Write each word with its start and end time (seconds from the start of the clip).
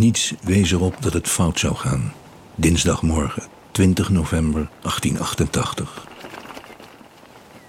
Niets 0.00 0.34
wees 0.42 0.72
erop 0.72 1.02
dat 1.02 1.12
het 1.12 1.28
fout 1.28 1.58
zou 1.58 1.74
gaan. 1.74 2.12
Dinsdagmorgen, 2.54 3.42
20 3.70 4.10
november 4.10 4.68
1888. 4.80 6.06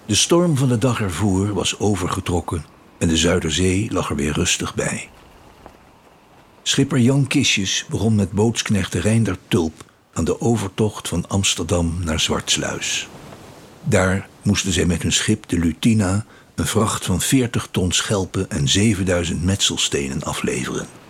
De 0.05 0.15
storm 0.15 0.57
van 0.57 0.67
de 0.67 0.78
dag 0.78 1.02
ervoor 1.02 1.54
was 1.54 1.79
overgetrokken 1.79 2.65
en 2.97 3.07
de 3.07 3.17
Zuiderzee 3.17 3.91
lag 3.91 4.09
er 4.09 4.16
weer 4.16 4.34
rustig 4.34 4.75
bij. 4.75 5.09
Schipper 6.63 6.99
Jan 6.99 7.27
Kistjes 7.27 7.86
begon 7.89 8.16
met 8.16 8.32
bootsknecht 8.32 8.93
Reinder 8.93 9.38
Tulp 9.48 9.86
aan 10.13 10.25
de 10.25 10.41
overtocht 10.41 11.07
van 11.07 11.27
Amsterdam 11.27 11.98
naar 12.04 12.20
Zwartsluis. 12.20 13.07
Daar 13.84 14.27
moesten 14.41 14.71
zij 14.71 14.86
met 14.86 15.02
hun 15.02 15.13
schip 15.13 15.48
de 15.48 15.59
Lutina 15.59 16.25
een 16.55 16.68
vracht 16.68 17.05
van 17.05 17.21
40 17.21 17.68
ton 17.71 17.91
schelpen 17.91 18.50
en 18.50 18.68
7000 18.68 19.43
metselstenen 19.43 20.23
afleveren. 20.23 21.01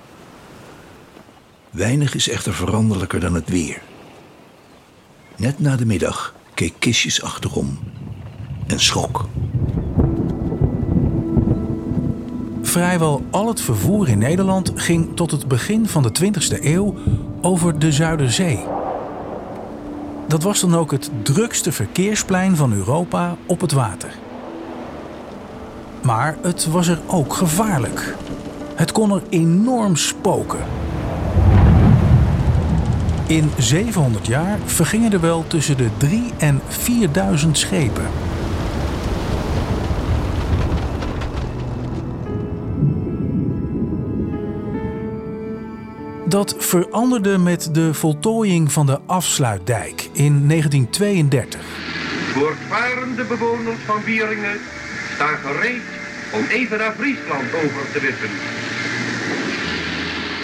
Weinig 1.71 2.15
is 2.15 2.29
echter 2.29 2.53
veranderlijker 2.53 3.19
dan 3.19 3.33
het 3.33 3.49
weer. 3.49 3.81
Net 5.35 5.59
na 5.59 5.75
de 5.75 5.85
middag 5.85 6.33
keek 6.53 6.73
Kistjes 6.79 7.23
achterom 7.23 7.79
en 8.67 8.79
schrok. 8.79 9.27
Vrijwel 12.61 13.25
al 13.29 13.47
het 13.47 13.61
vervoer 13.61 14.09
in 14.09 14.17
Nederland 14.17 14.71
ging 14.75 15.15
tot 15.15 15.31
het 15.31 15.47
begin 15.47 15.87
van 15.87 16.03
de 16.03 16.11
20e 16.21 16.63
eeuw 16.63 16.95
over 17.41 17.79
de 17.79 17.91
Zuiderzee. 17.91 18.59
Dat 20.27 20.43
was 20.43 20.59
dan 20.59 20.75
ook 20.75 20.91
het 20.91 21.09
drukste 21.23 21.71
verkeersplein 21.71 22.55
van 22.55 22.73
Europa 22.73 23.35
op 23.45 23.61
het 23.61 23.71
water. 23.71 24.13
Maar 26.01 26.37
het 26.41 26.65
was 26.65 26.87
er 26.87 26.99
ook 27.07 27.33
gevaarlijk. 27.33 28.15
Het 28.75 28.91
kon 28.91 29.11
er 29.11 29.21
enorm 29.29 29.95
spoken. 29.95 30.59
In 33.31 33.51
700 33.57 34.27
jaar 34.27 34.59
vergingen 34.65 35.11
er 35.13 35.21
wel 35.21 35.47
tussen 35.47 35.77
de 35.77 35.89
3 35.97 36.31
en 36.37 36.61
4000 36.67 37.57
schepen. 37.57 38.03
Dat 46.25 46.55
veranderde 46.57 47.37
met 47.37 47.69
de 47.73 47.93
voltooiing 47.93 48.71
van 48.71 48.85
de 48.85 48.99
afsluitdijk 49.05 50.09
in 50.11 50.47
1932. 50.47 51.61
Voortvarende 52.33 53.23
bewoners 53.23 53.81
van 53.85 54.03
Wieringen 54.03 54.57
staan 55.15 55.37
gereed 55.37 55.81
om 56.33 56.43
even 56.49 56.77
naar 56.77 56.93
Friesland 56.97 57.53
over 57.53 57.91
te 57.93 57.99
wippen. 57.99 58.29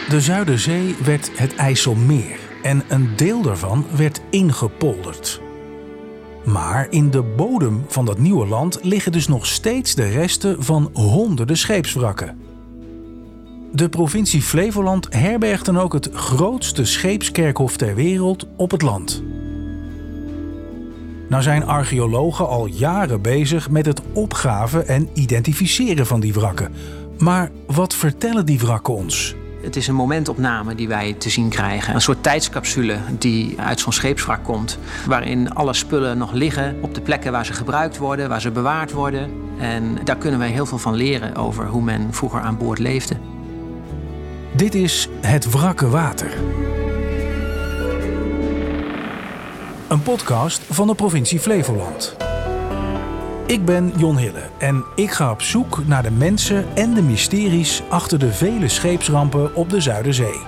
De 0.10 0.22
Zuiderzee 0.22 0.96
werd 1.04 1.32
het 1.36 1.56
IJsselmeer 1.56 2.47
en 2.68 2.84
een 2.88 3.10
deel 3.16 3.42
daarvan 3.42 3.86
werd 3.96 4.22
ingepolderd. 4.30 5.42
Maar 6.46 6.88
in 6.90 7.10
de 7.10 7.24
bodem 7.24 7.86
van 7.88 8.06
dat 8.06 8.18
nieuwe 8.18 8.48
land 8.48 8.80
liggen 8.82 9.12
dus 9.12 9.28
nog 9.28 9.46
steeds 9.46 9.96
de 9.96 10.10
resten 10.10 10.64
van 10.64 10.90
honderden 10.94 11.58
scheepswrakken. 11.58 12.38
De 13.72 13.90
provincie 13.90 14.42
Flevoland 14.42 15.08
herbergt 15.10 15.66
dan 15.66 15.80
ook 15.80 15.94
het 15.94 16.10
grootste 16.14 16.86
scheepskerkhof 16.86 17.78
ter 17.78 17.96
wereld 17.96 18.48
op 18.56 18.72
het 18.72 18.82
land. 18.82 19.24
Nou 21.30 21.44
zijn 21.44 21.66
archeologen 21.66 22.48
al 22.48 22.66
jaren 22.66 23.22
bezig 23.22 23.70
met 23.70 23.86
het 23.86 24.02
opgraven 24.14 24.88
en 24.88 25.10
identificeren 25.14 26.06
van 26.06 26.20
die 26.20 26.34
wrakken. 26.34 26.74
Maar 27.18 27.52
wat 27.66 27.96
vertellen 27.96 28.46
die 28.46 28.60
wrakken 28.60 28.94
ons? 28.94 29.36
Het 29.68 29.76
is 29.76 29.88
een 29.88 29.96
momentopname 29.96 30.76
die 30.76 30.88
wij 30.88 31.14
te 31.14 31.30
zien 31.30 31.50
krijgen. 31.50 31.96
Een 31.96 32.02
soort 32.02 32.24
tijdscapsule 32.24 32.98
die 33.18 33.60
uit 33.60 33.80
zo'n 33.80 33.94
scheepswrak 33.94 34.44
komt. 34.44 34.78
Waarin 35.06 35.54
alle 35.54 35.74
spullen 35.74 36.18
nog 36.18 36.32
liggen 36.32 36.78
op 36.82 36.96
de 36.96 37.02
plekken 37.02 37.32
waar 37.32 37.46
ze 37.46 37.54
gebruikt 37.54 37.98
worden, 37.98 38.30
waar 38.30 38.42
ze 38.42 38.52
bewaard 38.52 38.92
worden. 38.92 39.32
En 39.60 39.98
daar 40.04 40.18
kunnen 40.18 40.40
wij 40.40 40.50
heel 40.50 40.66
veel 40.66 40.78
van 40.78 40.94
leren 40.94 41.36
over 41.36 41.68
hoe 41.68 41.82
men 41.82 42.14
vroeger 42.14 42.40
aan 42.40 42.58
boord 42.58 42.80
leefde. 42.80 43.18
Dit 44.56 44.76
is 44.76 45.10
Het 45.22 45.52
Wrakke 45.52 45.90
Water. 45.90 46.32
Een 49.88 50.02
podcast 50.02 50.62
van 50.70 50.88
de 50.88 50.96
provincie 50.96 51.40
Flevoland. 51.40 52.27
Ik 53.48 53.66
ben 53.66 53.94
Jon 53.98 54.18
Hille 54.18 54.50
en 54.58 54.86
ik 54.96 55.12
ga 55.12 55.32
op 55.32 55.42
zoek 55.42 55.86
naar 55.86 56.04
de 56.04 56.12
mensen 56.12 56.76
en 56.76 56.94
de 56.94 57.02
mysteries 57.02 57.82
achter 57.90 58.20
de 58.20 58.34
vele 58.34 58.68
scheepsrampen 58.68 59.56
op 59.56 59.70
de 59.70 59.82
Zuiderzee. 59.82 60.40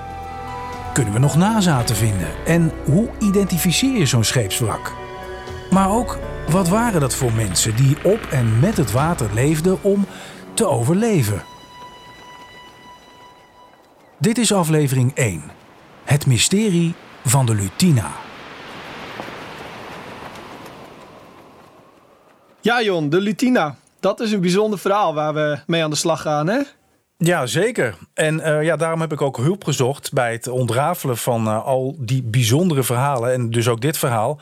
Kunnen 0.93 1.13
we 1.13 1.19
nog 1.19 1.35
nazaten 1.35 1.95
vinden 1.95 2.27
en 2.45 2.71
hoe 2.85 3.09
identificeer 3.19 3.97
je 3.97 4.05
zo'n 4.05 4.23
scheepswrak? 4.23 4.93
Maar 5.69 5.89
ook, 5.89 6.19
wat 6.49 6.67
waren 6.67 6.99
dat 7.01 7.15
voor 7.15 7.33
mensen 7.33 7.75
die 7.75 7.97
op 8.03 8.19
en 8.31 8.59
met 8.59 8.77
het 8.77 8.91
water 8.91 9.29
leefden 9.33 9.83
om 9.83 10.05
te 10.53 10.67
overleven? 10.67 11.43
Dit 14.17 14.37
is 14.37 14.53
aflevering 14.53 15.11
1. 15.15 15.43
Het 16.03 16.27
mysterie 16.27 16.93
van 17.23 17.45
de 17.45 17.55
Lutina. 17.55 18.11
Ja, 22.61 22.81
Jon, 22.81 23.09
de 23.09 23.21
Lutina. 23.21 23.75
Dat 23.99 24.19
is 24.19 24.31
een 24.31 24.41
bijzonder 24.41 24.79
verhaal 24.79 25.13
waar 25.13 25.33
we 25.33 25.59
mee 25.67 25.83
aan 25.83 25.89
de 25.89 25.95
slag 25.95 26.21
gaan, 26.21 26.47
hè? 26.47 26.61
Ja, 27.23 27.45
zeker. 27.45 27.95
En 28.13 28.39
uh, 28.39 28.63
ja, 28.63 28.75
daarom 28.75 29.01
heb 29.01 29.11
ik 29.11 29.21
ook 29.21 29.37
hulp 29.37 29.63
gezocht 29.63 30.13
bij 30.13 30.31
het 30.31 30.47
ontrafelen 30.47 31.17
van 31.17 31.47
uh, 31.47 31.65
al 31.65 31.95
die 31.97 32.23
bijzondere 32.23 32.83
verhalen. 32.83 33.33
En 33.33 33.49
dus 33.49 33.67
ook 33.67 33.81
dit 33.81 33.97
verhaal. 33.97 34.39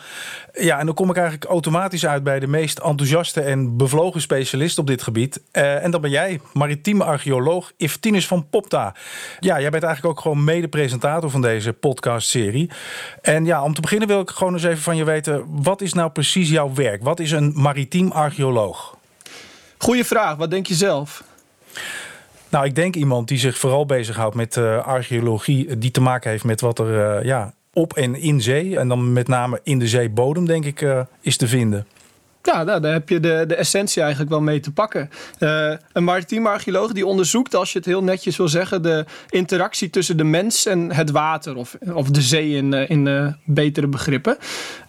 Ja, 0.54 0.80
en 0.80 0.86
dan 0.86 0.96
kom 0.96 1.10
ik 1.10 1.16
eigenlijk 1.16 1.46
automatisch 1.46 2.06
uit 2.06 2.24
bij 2.24 2.40
de 2.40 2.48
meest 2.48 2.80
enthousiaste 2.80 3.42
en 3.42 3.78
bevlogen 3.78 4.22
specialist 4.22 4.78
op 4.78 4.88
dit 4.88 5.02
gebied. 5.04 5.42
Uh, 5.52 5.84
en 5.84 5.92
dat 5.92 6.02
ben 6.02 6.10
jij, 6.10 6.40
maritieme 6.54 7.04
archeoloog 7.04 7.72
Iftinus 7.78 8.28
van 8.28 8.50
Popta. 8.50 8.94
Ja, 9.40 9.60
jij 9.60 9.70
bent 9.70 9.84
eigenlijk 9.84 10.18
ook 10.18 10.22
gewoon 10.22 10.44
mede-presentator 10.44 11.30
van 11.30 11.42
deze 11.42 11.74
podcastserie. 11.74 12.72
En 13.22 13.46
ja, 13.46 13.64
om 13.64 13.74
te 13.74 13.82
beginnen 13.82 14.08
wil 14.08 14.22
ik 14.22 14.30
gewoon 14.30 14.54
eens 14.54 14.64
even 14.64 14.84
van 14.84 14.96
je 14.96 15.04
weten: 15.04 15.44
wat 15.48 15.82
is 15.82 15.94
nou 15.94 16.10
precies 16.10 16.50
jouw 16.50 16.74
werk? 16.74 17.04
Wat 17.04 17.20
is 17.20 17.32
een 17.32 17.52
maritiem 17.56 18.12
archeoloog? 18.12 18.98
Goeie 19.78 20.06
vraag, 20.06 20.36
wat 20.36 20.52
denk 20.52 20.68
je 20.68 20.74
zelf? 20.74 21.24
Nou, 22.50 22.66
ik 22.66 22.76
denk 22.76 22.96
iemand 22.96 23.28
die 23.28 23.38
zich 23.38 23.58
vooral 23.58 23.86
bezighoudt 23.86 24.36
met 24.36 24.56
uh, 24.56 24.86
archeologie 24.86 25.78
die 25.78 25.92
te 25.92 26.02
maken 26.02 26.30
heeft 26.30 26.44
met 26.44 26.62
wat 26.62 26.80
er 26.80 27.20
uh, 27.20 27.26
ja, 27.26 27.54
op 27.74 27.94
en 27.94 28.16
in 28.16 28.42
zee, 28.42 28.80
en 28.80 28.88
dan 28.88 29.14
met 29.14 29.28
name 29.28 29.60
in 29.64 29.80
de 29.80 29.88
zeebodem, 29.88 30.46
denk 30.46 30.66
ik, 30.66 31.06
is 31.22 31.38
te 31.38 31.48
vinden. 31.48 31.86
Ja, 32.54 32.64
nou, 32.64 32.82
daar 32.82 32.94
heb 32.94 33.10
je 33.10 33.20
de, 33.20 33.44
de 33.48 33.56
essentie 33.56 34.02
eigenlijk 34.02 34.32
wel 34.32 34.42
mee 34.42 34.60
te 34.60 34.72
pakken. 34.72 35.10
Uh, 35.40 35.74
een 35.94 36.04
maritiem 36.04 36.48
archeoloog 36.48 36.92
die 36.92 37.06
onderzoekt, 37.06 37.56
als 37.56 37.72
je 37.72 37.78
het 37.78 37.88
heel 37.88 38.04
netjes 38.04 38.38
wil 38.38 38.48
zeggen, 38.48 38.82
de 38.82 39.06
interactie 39.30 39.90
tussen 39.90 40.18
de 40.18 40.24
mens 40.24 40.66
en 40.66 40.92
het 40.92 41.12
water, 41.12 41.56
of, 41.56 41.78
of 41.94 42.10
de 42.10 42.22
zee 42.22 42.56
in, 42.56 42.74
in 42.74 43.06
uh, 43.06 43.28
betere 43.46 43.88
begrippen. 43.88 44.38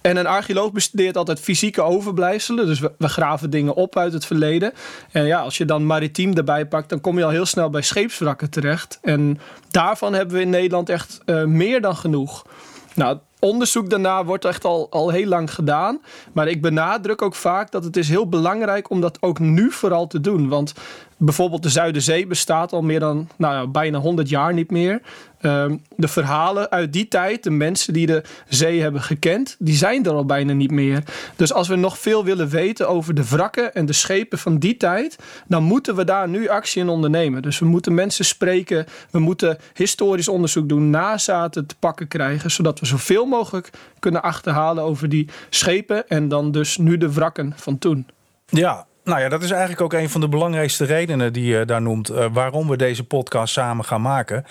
En 0.01 0.17
een 0.17 0.27
archeoloog 0.27 0.73
bestudeert 0.73 1.17
altijd 1.17 1.41
fysieke 1.41 1.83
overblijfselen, 1.83 2.67
dus 2.67 2.81
we, 2.81 2.93
graven 2.99 3.51
dingen 3.51 3.75
op 3.75 3.97
uit 3.97 4.13
het 4.13 4.25
verleden. 4.25 4.73
En 5.13 5.25
ja, 5.27 5.41
als 5.41 5.57
je 5.59 5.65
dan 5.65 5.87
maritiem 5.87 6.37
erbij 6.37 6.67
pakt, 6.67 6.89
dan 6.89 7.01
kom 7.01 7.19
je 7.19 7.25
al 7.25 7.31
heel 7.31 7.47
snel 7.47 7.71
bij 7.71 7.83
scheepswrakken 7.83 8.51
terecht. 8.51 8.99
En 9.03 9.41
daarvan 9.71 10.15
hebben 10.15 10.37
we 10.37 10.43
in 10.43 10.51
Nederland 10.51 10.89
echt 10.89 11.21
meer 11.47 11.81
dan 11.81 11.97
genoeg. 11.97 12.47
Nou, 12.95 13.19
onderzoek 13.41 13.91
daarna 13.91 14.25
wordt 14.25 14.45
echt 14.45 14.65
al, 14.65 14.87
al 14.91 15.11
heel 15.11 15.27
lang 15.27 15.55
gedaan. 15.55 16.01
Maar 16.33 16.49
ik 16.49 16.63
benadruk 16.63 17.23
ook 17.23 17.35
vaak 17.35 17.71
dat 17.71 17.85
het 17.85 17.97
is 17.97 18.09
heel 18.09 18.29
belangrijk 18.29 18.91
om 18.91 19.01
dat 19.01 19.23
ook 19.23 19.39
nu 19.39 19.71
vooral 19.71 20.07
te 20.07 20.21
doen. 20.21 20.49
Want 20.49 20.75
bijvoorbeeld 21.19 21.63
de 21.63 21.69
Zuiderzee 21.69 22.27
bestaat 22.27 22.73
al 22.73 22.83
meer 22.83 23.01
dan 23.01 23.29
nou 23.37 23.55
ja, 23.55 23.67
bijna 23.67 23.99
100 23.99 24.29
jaar 24.29 24.55
niet 24.55 24.71
meer. 24.71 25.01
Um, 25.43 25.83
de 25.97 26.09
verhalen 26.09 26.71
uit 26.71 26.93
die 26.93 27.09
tijd, 27.09 27.43
de 27.43 27.51
mensen 27.51 27.93
die 27.93 28.07
de 28.07 28.23
zee 28.49 28.81
hebben 28.81 29.03
gekend, 29.03 29.57
die 29.59 29.75
zijn 29.75 30.05
er 30.05 30.13
al 30.13 30.25
bijna 30.25 30.53
niet 30.53 30.71
meer. 30.71 31.03
Dus 31.37 31.53
als 31.53 31.69
we 31.69 31.77
nog 31.77 31.99
veel 31.99 32.25
willen 32.25 32.49
weten 32.49 32.89
over 32.89 33.15
de 33.15 33.29
wrakken 33.29 33.75
en 33.75 33.87
de 33.87 33.93
schepen 33.93 34.39
van 34.39 34.59
die 34.59 34.77
tijd, 34.77 35.19
dan 35.47 35.63
moeten 35.63 35.97
we 35.97 36.05
daar 36.05 36.29
nu 36.29 36.49
actie 36.49 36.83
in 36.83 36.89
ondernemen. 36.89 37.43
Dus 37.43 37.59
we 37.59 37.67
moeten 37.67 37.95
mensen 37.95 38.25
spreken, 38.25 38.87
we 39.11 39.19
moeten 39.19 39.59
historisch 39.75 40.29
onderzoek 40.29 40.69
doen, 40.69 40.91
nazaten 40.91 41.67
te 41.67 41.75
pakken 41.79 42.09
krijgen, 42.09 42.51
zodat 42.51 42.81
we 42.81 42.87
zoveel 42.87 43.27
mogelijk 43.29 43.71
kunnen 43.99 44.23
achterhalen 44.23 44.85
over 44.85 45.09
die 45.09 45.29
schepen 45.51 46.09
en 46.09 46.29
dan 46.29 46.51
dus 46.51 46.77
nu 46.77 46.97
de 46.97 47.13
wrakken 47.13 47.53
van 47.57 47.79
toen. 47.79 48.07
Ja, 48.47 48.87
nou 49.09 49.21
ja, 49.21 49.29
dat 49.29 49.43
is 49.43 49.51
eigenlijk 49.51 49.81
ook 49.81 49.93
een 49.93 50.11
van 50.11 50.21
de 50.21 50.29
belangrijkste 50.29 50.85
redenen 50.85 51.33
die 51.33 51.45
je 51.45 51.65
daar 51.65 51.83
noemt. 51.83 52.11
Uh, 52.11 52.27
waarom 52.33 52.69
we 52.69 52.77
deze 52.77 53.05
podcast 53.05 53.53
samen 53.53 53.85
gaan 53.85 54.03
maken. 54.03 54.45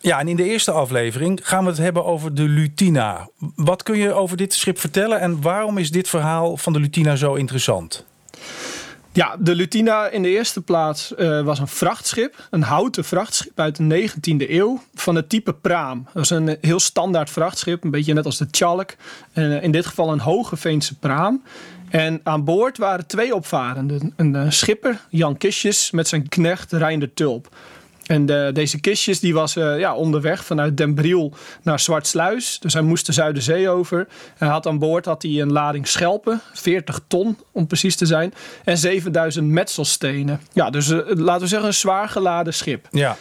Ja, 0.00 0.18
en 0.18 0.28
in 0.28 0.36
de 0.36 0.44
eerste 0.44 0.70
aflevering 0.70 1.40
gaan 1.42 1.64
we 1.64 1.70
het 1.70 1.78
hebben 1.78 2.04
over 2.04 2.34
de 2.34 2.42
Lutina. 2.42 3.28
Wat 3.54 3.82
kun 3.82 3.98
je 3.98 4.12
over 4.12 4.36
dit 4.36 4.54
schip 4.54 4.78
vertellen 4.78 5.20
en 5.20 5.42
waarom 5.42 5.78
is 5.78 5.90
dit 5.90 6.08
verhaal 6.08 6.56
van 6.56 6.72
de 6.72 6.80
Lutina 6.80 7.16
zo 7.16 7.34
interessant? 7.34 8.06
Ja, 9.12 9.36
de 9.38 9.54
Lutina 9.54 10.08
in 10.08 10.22
de 10.22 10.28
eerste 10.28 10.60
plaats 10.60 11.12
uh, 11.18 11.42
was 11.42 11.58
een 11.58 11.68
vrachtschip. 11.68 12.48
Een 12.50 12.62
houten 12.62 13.04
vrachtschip 13.04 13.60
uit 13.60 13.76
de 13.76 14.08
19e 14.08 14.50
eeuw. 14.50 14.82
Van 14.94 15.14
het 15.14 15.28
type 15.28 15.52
praam. 15.52 16.06
Dat 16.12 16.22
is 16.22 16.30
een 16.30 16.56
heel 16.60 16.80
standaard 16.80 17.30
vrachtschip. 17.30 17.84
Een 17.84 17.90
beetje 17.90 18.14
net 18.14 18.24
als 18.24 18.38
de 18.38 18.50
Tjalk. 18.50 18.94
Uh, 19.34 19.62
in 19.62 19.70
dit 19.70 19.86
geval 19.86 20.12
een 20.12 20.20
hoge 20.20 20.56
Veense 20.56 20.98
praam. 20.98 21.42
En 21.88 22.20
aan 22.22 22.44
boord 22.44 22.78
waren 22.78 23.06
twee 23.06 23.34
opvarenden. 23.34 24.12
Een, 24.16 24.34
een 24.34 24.52
schipper, 24.52 25.00
Jan 25.08 25.36
Kistjes, 25.36 25.90
met 25.90 26.08
zijn 26.08 26.28
knecht 26.28 26.72
Reinder 26.72 27.14
Tulp. 27.14 27.48
En 28.10 28.26
de, 28.26 28.50
deze 28.52 28.80
kistjes 28.80 29.20
die 29.20 29.34
was 29.34 29.56
uh, 29.56 29.78
ja, 29.78 29.94
onderweg 29.94 30.44
vanuit 30.44 30.76
Den 30.76 30.94
Briel 30.94 31.32
naar 31.62 31.80
Zwartsluis. 31.80 32.58
Dus 32.60 32.72
hij 32.72 32.82
moest 32.82 33.06
de 33.06 33.12
Zuiderzee 33.12 33.68
over. 33.68 34.06
Hij 34.38 34.48
had 34.48 34.66
aan 34.66 34.78
boord 34.78 35.04
had 35.04 35.22
hij 35.22 35.40
een 35.40 35.52
lading 35.52 35.88
schelpen, 35.88 36.40
40 36.52 37.00
ton 37.06 37.38
om 37.52 37.66
precies 37.66 37.96
te 37.96 38.06
zijn. 38.06 38.34
En 38.64 38.78
7000 38.78 39.48
metselstenen. 39.48 40.40
Ja, 40.52 40.70
dus 40.70 40.88
uh, 40.88 40.98
laten 41.06 41.42
we 41.42 41.48
zeggen 41.48 41.68
een 41.68 41.74
zwaar 41.74 42.08
geladen 42.08 42.54
schip. 42.54 42.86
Ja. 42.90 43.16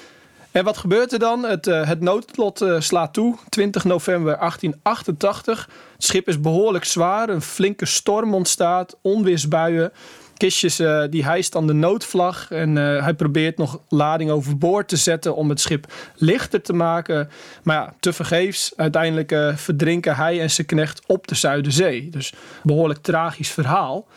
En 0.51 0.63
wat 0.63 0.77
gebeurt 0.77 1.13
er 1.13 1.19
dan? 1.19 1.43
Het, 1.43 1.67
uh, 1.67 1.87
het 1.87 2.01
noodlot 2.01 2.65
slaat 2.79 3.13
toe, 3.13 3.35
20 3.49 3.83
november 3.83 4.37
1888. 4.37 5.69
Het 5.93 6.03
schip 6.03 6.27
is 6.27 6.41
behoorlijk 6.41 6.85
zwaar, 6.85 7.29
een 7.29 7.41
flinke 7.41 7.85
storm 7.85 8.33
ontstaat, 8.33 8.95
onweersbuien 9.01 9.91
kistjes 10.39 10.79
uh, 10.79 11.03
die 11.09 11.23
hijst 11.23 11.51
dan 11.51 11.67
de 11.67 11.73
noodvlag. 11.73 12.51
En 12.51 12.75
uh, 12.75 13.03
hij 13.03 13.13
probeert 13.13 13.57
nog 13.57 13.79
lading 13.89 14.31
overboord 14.31 14.87
te 14.87 14.95
zetten 14.95 15.35
om 15.35 15.49
het 15.49 15.59
schip 15.59 15.93
lichter 16.15 16.61
te 16.61 16.73
maken. 16.73 17.29
Maar 17.63 17.75
ja, 17.75 17.93
tevergeefs. 17.99 18.73
Uiteindelijk 18.75 19.31
uh, 19.31 19.55
verdrinken 19.55 20.15
hij 20.15 20.41
en 20.41 20.51
zijn 20.51 20.67
knecht 20.67 21.01
op 21.05 21.27
de 21.27 21.35
Zuiderzee. 21.35 22.09
Dus 22.09 22.33
behoorlijk 22.63 23.01
tragisch 23.01 23.51
verhaal. 23.51 24.07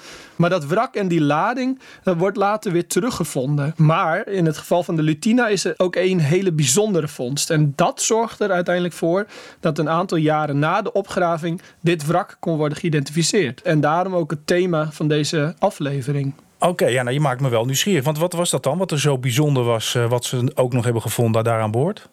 Maar 0.43 0.51
dat 0.51 0.67
wrak 0.67 0.95
en 0.95 1.09
die 1.09 1.21
lading 1.21 1.79
dat 2.03 2.17
wordt 2.17 2.37
later 2.37 2.73
weer 2.73 2.87
teruggevonden. 2.87 3.75
Maar 3.77 4.29
in 4.29 4.47
het 4.47 4.59
geval 4.59 4.83
van 4.83 4.97
de 4.97 5.03
Lutina 5.03 5.49
is 5.49 5.65
er 5.65 5.75
ook 5.77 5.97
een 5.97 6.21
hele 6.21 6.53
bijzondere 6.53 7.09
vondst. 7.09 7.51
En 7.51 7.73
dat 7.77 8.03
zorgt 8.03 8.41
er 8.41 8.51
uiteindelijk 8.51 8.95
voor 8.95 9.27
dat 9.61 9.79
een 9.79 9.89
aantal 9.89 10.19
jaren 10.19 10.59
na 10.59 10.83
de 10.83 10.93
opgraving 10.93 11.61
dit 11.81 12.07
wrak 12.07 12.37
kon 12.41 12.57
worden 12.57 12.79
geïdentificeerd. 12.79 13.63
En 13.63 13.81
daarom 13.81 14.15
ook 14.15 14.31
het 14.31 14.47
thema 14.47 14.89
van 14.91 15.09
deze 15.09 15.55
aflevering. 15.59 16.35
Oké, 16.69 16.87
ja, 16.87 17.03
nou 17.03 17.15
je 17.15 17.21
maakt 17.21 17.41
me 17.41 17.49
wel 17.49 17.65
nieuwsgierig. 17.65 18.05
Want 18.05 18.19
wat 18.19 18.33
was 18.33 18.51
dat 18.51 18.63
dan? 18.63 18.79
Wat 18.79 18.91
er 18.91 19.01
zo 19.01 19.19
bijzonder 19.19 19.65
was, 19.65 19.95
uh, 19.95 20.09
wat 20.09 20.25
ze 20.25 20.51
ook 20.55 20.73
nog 20.73 20.85
hebben 20.85 21.03
gevonden 21.03 21.45
daar 21.45 21.61
aan 21.61 21.71
boord? 21.71 22.09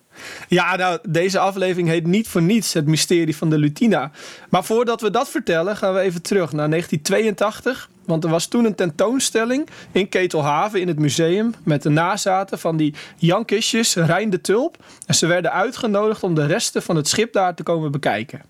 Ja, 0.48 0.76
nou, 0.76 1.00
deze 1.10 1.40
aflevering 1.40 1.88
heet 1.88 2.06
niet 2.08 2.28
voor 2.28 2.42
niets 2.42 2.74
het 2.74 2.86
mysterie 2.86 3.36
van 3.36 3.50
de 3.50 3.58
Lutina. 3.58 4.12
Maar 4.50 4.64
voordat 4.64 5.02
we 5.02 5.12
dat 5.12 5.30
vertellen, 5.30 5.78
gaan 5.78 5.94
we 5.94 6.00
even 6.00 6.22
terug 6.22 6.52
naar 6.52 6.70
1982. 6.70 7.90
Want 8.06 8.24
er 8.24 8.30
was 8.30 8.46
toen 8.46 8.66
een 8.66 8.76
tentoonstelling 8.76 9.70
in 9.92 10.10
Ketelhaven 10.10 10.82
in 10.82 10.88
het 10.88 11.00
museum 11.00 11.54
met 11.64 11.84
de 11.84 11.90
nazaten 11.90 12.60
van 12.60 12.78
die 12.78 12.96
Jan 13.18 13.46
Kistjes, 13.46 13.96
Rijn 13.96 14.30
de 14.30 14.42
Tulp. 14.42 14.78
En 15.06 15.16
ze 15.16 15.28
werden 15.28 15.52
uitgenodigd 15.52 16.24
om 16.24 16.36
de 16.36 16.46
resten 16.46 16.82
van 16.82 16.96
het 16.96 17.08
schip 17.08 17.34
daar 17.34 17.56
te 17.56 17.64
komen 17.64 17.92
bekijken. 17.92 18.42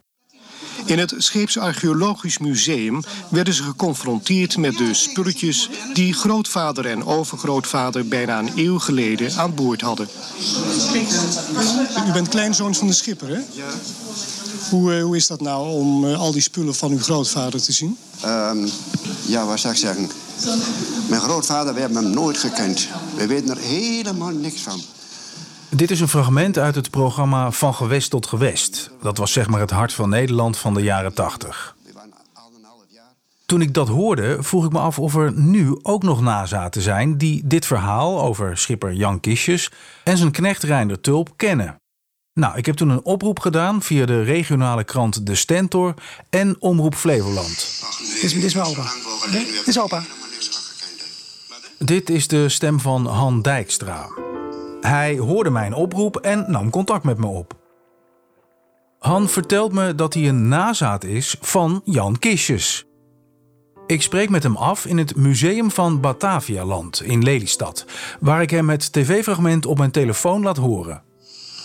In 0.85 0.99
het 0.99 1.13
Scheepsarcheologisch 1.17 2.37
Museum 2.37 3.03
werden 3.29 3.53
ze 3.53 3.63
geconfronteerd 3.63 4.57
met 4.57 4.77
de 4.77 4.93
spulletjes 4.93 5.69
die 5.93 6.13
grootvader 6.13 6.85
en 6.85 7.05
overgrootvader 7.05 8.07
bijna 8.07 8.39
een 8.39 8.51
eeuw 8.55 8.79
geleden 8.79 9.37
aan 9.37 9.55
boord 9.55 9.81
hadden. 9.81 10.07
U 12.07 12.11
bent 12.11 12.27
kleinzoon 12.27 12.75
van 12.75 12.87
de 12.87 12.93
schipper, 12.93 13.27
hè? 13.27 13.39
Ja. 13.51 13.69
Hoe, 14.69 14.93
uh, 14.93 15.03
hoe 15.03 15.15
is 15.15 15.27
dat 15.27 15.41
nou 15.41 15.69
om 15.69 16.05
uh, 16.05 16.19
al 16.19 16.31
die 16.31 16.41
spullen 16.41 16.75
van 16.75 16.91
uw 16.91 16.99
grootvader 16.99 17.61
te 17.61 17.71
zien? 17.71 17.97
Um, 18.25 18.69
ja, 19.25 19.45
wat 19.45 19.59
zou 19.59 19.73
ik 19.73 19.79
zeggen? 19.79 20.09
Mijn 21.09 21.21
grootvader, 21.21 21.73
we 21.73 21.79
hebben 21.79 22.03
hem 22.03 22.13
nooit 22.13 22.37
gekend. 22.37 22.87
We 23.15 23.27
weten 23.27 23.49
er 23.49 23.57
helemaal 23.57 24.29
niks 24.29 24.61
van. 24.61 24.81
Dit 25.69 25.91
is 25.91 25.99
een 25.99 26.07
fragment 26.07 26.57
uit 26.57 26.75
het 26.75 26.89
programma 26.89 27.51
Van 27.51 27.73
Gewest 27.73 28.09
tot 28.09 28.27
Gewest. 28.27 28.91
Dat 29.01 29.17
was 29.17 29.31
zeg 29.31 29.49
maar 29.49 29.59
het 29.59 29.69
hart 29.69 29.93
van 29.93 30.09
Nederland 30.09 30.57
van 30.57 30.73
de 30.73 30.81
jaren 30.81 31.13
80. 31.13 31.75
Toen 33.45 33.61
ik 33.61 33.73
dat 33.73 33.87
hoorde, 33.87 34.37
vroeg 34.43 34.65
ik 34.65 34.71
me 34.71 34.79
af 34.79 34.99
of 34.99 35.15
er 35.15 35.33
nu 35.33 35.79
ook 35.81 36.03
nog 36.03 36.21
nazaten 36.21 36.81
zijn 36.81 37.17
die 37.17 37.41
dit 37.45 37.65
verhaal 37.65 38.21
over 38.21 38.57
schipper 38.57 38.93
Jan 38.93 39.19
Kistjes 39.19 39.71
en 40.03 40.17
zijn 40.17 40.31
knecht 40.31 40.63
Reinder 40.63 41.01
Tulp 41.01 41.33
kennen. 41.35 41.75
Nou, 42.33 42.57
ik 42.57 42.65
heb 42.65 42.75
toen 42.75 42.89
een 42.89 43.05
oproep 43.05 43.39
gedaan 43.39 43.81
via 43.81 44.05
de 44.05 44.21
regionale 44.21 44.83
krant 44.83 45.25
De 45.25 45.35
Stentor 45.35 45.93
en 46.29 46.55
Omroep 46.59 46.95
Flevoland. 46.95 47.81
Dit 48.13 48.23
is, 48.23 48.33
dit 48.33 48.43
is 48.43 48.53
mijn 48.53 48.67
opa. 48.67 48.91
Dit 49.31 49.63
is 49.65 49.79
opa. 49.79 50.03
Dit 51.77 52.09
is 52.09 52.27
de 52.27 52.49
stem 52.49 52.79
van 52.79 53.05
Han 53.05 53.41
Dijkstra. 53.41 54.09
Hij 54.81 55.17
hoorde 55.17 55.49
mijn 55.49 55.73
oproep 55.73 56.17
en 56.17 56.45
nam 56.47 56.69
contact 56.69 57.03
met 57.03 57.17
me 57.17 57.27
op. 57.27 57.57
Han 58.99 59.29
vertelt 59.29 59.73
me 59.73 59.95
dat 59.95 60.13
hij 60.13 60.27
een 60.27 60.47
nazaat 60.47 61.03
is 61.03 61.35
van 61.41 61.81
Jan 61.85 62.19
Kistjes. 62.19 62.85
Ik 63.87 64.01
spreek 64.01 64.29
met 64.29 64.43
hem 64.43 64.55
af 64.55 64.85
in 64.85 64.97
het 64.97 65.15
Museum 65.15 65.71
van 65.71 65.99
Batavialand 66.01 67.01
in 67.01 67.23
Lelystad, 67.23 67.85
waar 68.19 68.41
ik 68.41 68.49
hem 68.49 68.69
het 68.69 68.91
tv-fragment 68.93 69.65
op 69.65 69.77
mijn 69.77 69.91
telefoon 69.91 70.43
laat 70.43 70.57
horen. 70.57 71.03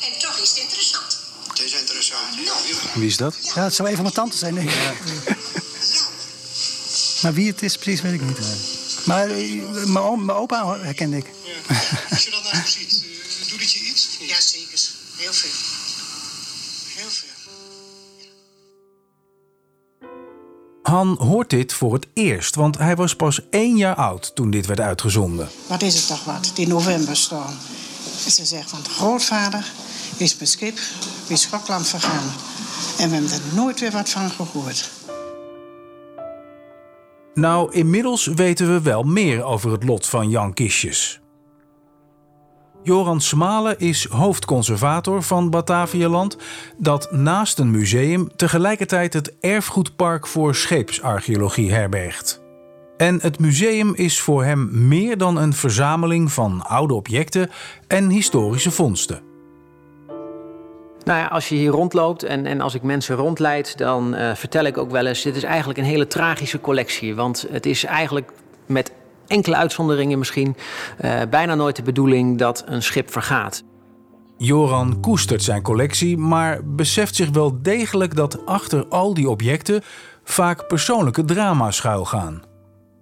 En 0.00 0.18
toch 0.20 0.38
is 0.38 0.48
het 0.48 0.58
interessant. 0.58 1.18
Het 1.48 1.60
is 1.60 1.80
interessant. 1.80 2.94
Wie 2.94 3.06
is 3.06 3.16
dat? 3.16 3.52
Ja, 3.54 3.64
het 3.64 3.74
zou 3.74 3.88
een 3.88 3.94
van 3.94 4.02
mijn 4.02 4.14
tante 4.14 4.36
zijn, 4.36 4.54
denk 4.54 4.70
ik. 4.70 4.76
maar 7.22 7.32
wie 7.32 7.50
het 7.50 7.62
is 7.62 7.76
precies, 7.76 8.02
weet 8.02 8.12
ik 8.12 8.20
niet. 8.20 8.38
Maar 9.04 9.30
uh, 9.30 9.84
mijn 9.84 10.30
opa 10.30 10.78
herkende 10.78 11.16
ik. 11.16 11.26
Ja. 11.26 11.74
Als 12.10 12.24
je 12.24 12.30
dat 12.30 12.52
nou 12.52 12.66
ziet, 12.66 13.04
uh, 13.04 13.50
doet 13.50 13.60
het 13.60 13.72
je 13.72 13.78
iets? 13.78 14.08
Ja, 14.20 14.40
zeker. 14.40 14.80
Heel 15.16 15.32
veel. 15.32 15.50
Heel 16.94 17.10
veel. 17.10 17.32
Han 20.82 21.16
hoort 21.18 21.50
dit 21.50 21.72
voor 21.72 21.92
het 21.94 22.06
eerst, 22.14 22.54
want 22.54 22.78
hij 22.78 22.96
was 22.96 23.16
pas 23.16 23.40
één 23.50 23.76
jaar 23.76 23.94
oud 23.94 24.34
toen 24.34 24.50
dit 24.50 24.66
werd 24.66 24.80
uitgezonden. 24.80 25.48
Wat 25.66 25.82
is 25.82 25.94
het 25.94 26.06
toch 26.06 26.24
wat, 26.24 26.50
die 26.54 26.66
novemberstorm. 26.66 27.56
Ze 28.28 28.44
zegt 28.44 28.70
van 28.70 28.84
grootvader 28.84 29.72
is 30.16 30.36
met 30.36 30.48
schip 30.48 30.78
bij 31.26 31.36
Schokland 31.36 31.88
vergaan. 31.88 32.32
En 32.98 33.08
we 33.08 33.14
hebben 33.14 33.32
er 33.32 33.40
nooit 33.54 33.80
weer 33.80 33.90
wat 33.90 34.08
van 34.08 34.30
gehoord. 34.30 34.90
Nou, 37.34 37.72
inmiddels 37.72 38.26
weten 38.26 38.72
we 38.72 38.82
wel 38.82 39.02
meer 39.02 39.42
over 39.42 39.72
het 39.72 39.84
lot 39.84 40.06
van 40.06 40.28
Jan 40.28 40.52
Kistjes. 40.52 41.20
Joran 42.82 43.20
Smalen 43.20 43.78
is 43.78 44.06
hoofdconservator 44.10 45.22
van 45.22 45.50
Batavialand, 45.50 46.36
dat 46.78 47.12
naast 47.12 47.58
een 47.58 47.70
museum 47.70 48.36
tegelijkertijd 48.36 49.12
het 49.12 49.34
erfgoedpark 49.40 50.26
voor 50.26 50.54
scheepsarcheologie 50.54 51.72
herbergt. 51.72 52.42
En 52.96 53.20
het 53.20 53.38
museum 53.38 53.94
is 53.94 54.20
voor 54.20 54.44
hem 54.44 54.88
meer 54.88 55.18
dan 55.18 55.36
een 55.36 55.52
verzameling 55.52 56.32
van 56.32 56.66
oude 56.66 56.94
objecten 56.94 57.50
en 57.86 58.08
historische 58.08 58.70
vondsten. 58.70 59.33
Nou 61.04 61.18
ja, 61.18 61.26
als 61.26 61.48
je 61.48 61.54
hier 61.54 61.70
rondloopt 61.70 62.22
en, 62.22 62.46
en 62.46 62.60
als 62.60 62.74
ik 62.74 62.82
mensen 62.82 63.16
rondleid, 63.16 63.78
dan 63.78 64.14
uh, 64.14 64.34
vertel 64.34 64.64
ik 64.64 64.78
ook 64.78 64.90
wel 64.90 65.06
eens: 65.06 65.22
dit 65.22 65.36
is 65.36 65.42
eigenlijk 65.42 65.78
een 65.78 65.84
hele 65.84 66.06
tragische 66.06 66.60
collectie. 66.60 67.14
Want 67.14 67.46
het 67.50 67.66
is 67.66 67.84
eigenlijk 67.84 68.32
met 68.66 68.92
enkele 69.26 69.56
uitzonderingen 69.56 70.18
misschien 70.18 70.56
uh, 71.04 71.20
bijna 71.30 71.54
nooit 71.54 71.76
de 71.76 71.82
bedoeling 71.82 72.38
dat 72.38 72.64
een 72.66 72.82
schip 72.82 73.10
vergaat. 73.10 73.62
Joran 74.36 75.00
koestert 75.00 75.42
zijn 75.42 75.62
collectie, 75.62 76.16
maar 76.16 76.60
beseft 76.64 77.14
zich 77.14 77.30
wel 77.30 77.62
degelijk 77.62 78.16
dat 78.16 78.46
achter 78.46 78.86
al 78.88 79.14
die 79.14 79.28
objecten 79.28 79.82
vaak 80.24 80.66
persoonlijke 80.66 81.24
drama's 81.24 81.76
schuilgaan. 81.76 82.53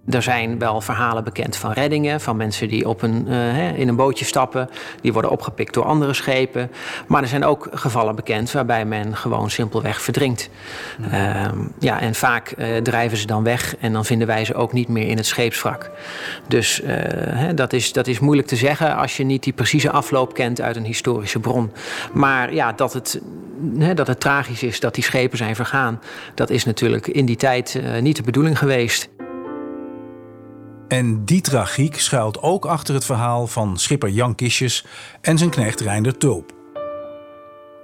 Er 0.09 0.21
zijn 0.21 0.59
wel 0.59 0.81
verhalen 0.81 1.23
bekend 1.23 1.55
van 1.55 1.71
reddingen, 1.71 2.21
van 2.21 2.37
mensen 2.37 2.67
die 2.67 2.87
op 2.87 3.01
een, 3.01 3.25
uh, 3.29 3.79
in 3.79 3.87
een 3.87 3.95
bootje 3.95 4.25
stappen, 4.25 4.69
die 5.01 5.13
worden 5.13 5.31
opgepikt 5.31 5.73
door 5.73 5.85
andere 5.85 6.13
schepen. 6.13 6.71
Maar 7.07 7.21
er 7.21 7.27
zijn 7.27 7.45
ook 7.45 7.69
gevallen 7.71 8.15
bekend 8.15 8.51
waarbij 8.51 8.85
men 8.85 9.15
gewoon 9.15 9.49
simpelweg 9.49 10.01
verdrinkt. 10.01 10.49
Ja, 11.11 11.45
uh, 11.45 11.59
ja 11.79 11.99
en 11.99 12.15
vaak 12.15 12.53
uh, 12.57 12.77
drijven 12.77 13.17
ze 13.17 13.25
dan 13.25 13.43
weg 13.43 13.75
en 13.77 13.93
dan 13.93 14.05
vinden 14.05 14.27
wij 14.27 14.45
ze 14.45 14.53
ook 14.53 14.73
niet 14.73 14.87
meer 14.87 15.07
in 15.07 15.17
het 15.17 15.25
scheepswrak. 15.25 15.91
Dus 16.47 16.81
hè, 16.85 17.53
dat, 17.53 17.73
is, 17.73 17.93
dat 17.93 18.07
is 18.07 18.19
moeilijk 18.19 18.47
te 18.47 18.55
zeggen 18.55 18.95
als 18.95 19.17
je 19.17 19.23
niet 19.23 19.43
die 19.43 19.53
precieze 19.53 19.91
afloop 19.91 20.33
kent 20.33 20.61
uit 20.61 20.75
een 20.75 20.85
historische 20.85 21.39
bron. 21.39 21.71
Maar 22.13 22.53
ja, 22.53 22.71
dat 22.71 22.93
het, 22.93 23.21
hè, 23.77 23.93
dat 23.93 24.07
het 24.07 24.19
tragisch 24.19 24.63
is 24.63 24.79
dat 24.79 24.95
die 24.95 25.03
schepen 25.03 25.37
zijn 25.37 25.55
vergaan, 25.55 26.01
dat 26.35 26.49
is 26.49 26.65
natuurlijk 26.65 27.07
in 27.07 27.25
die 27.25 27.35
tijd 27.35 27.81
niet 28.01 28.15
de 28.15 28.23
bedoeling 28.23 28.57
geweest. 28.57 29.09
En 30.87 31.25
die 31.25 31.41
tragiek 31.41 31.99
schuilt 31.99 32.41
ook 32.41 32.65
achter 32.65 32.93
het 32.93 33.05
verhaal 33.05 33.47
van 33.47 33.77
schipper 33.77 34.09
Jan 34.09 34.35
Kistjes 34.35 34.85
en 35.21 35.37
zijn 35.37 35.49
knecht 35.49 35.79
Reinder 35.79 36.17
Tulp. 36.17 36.53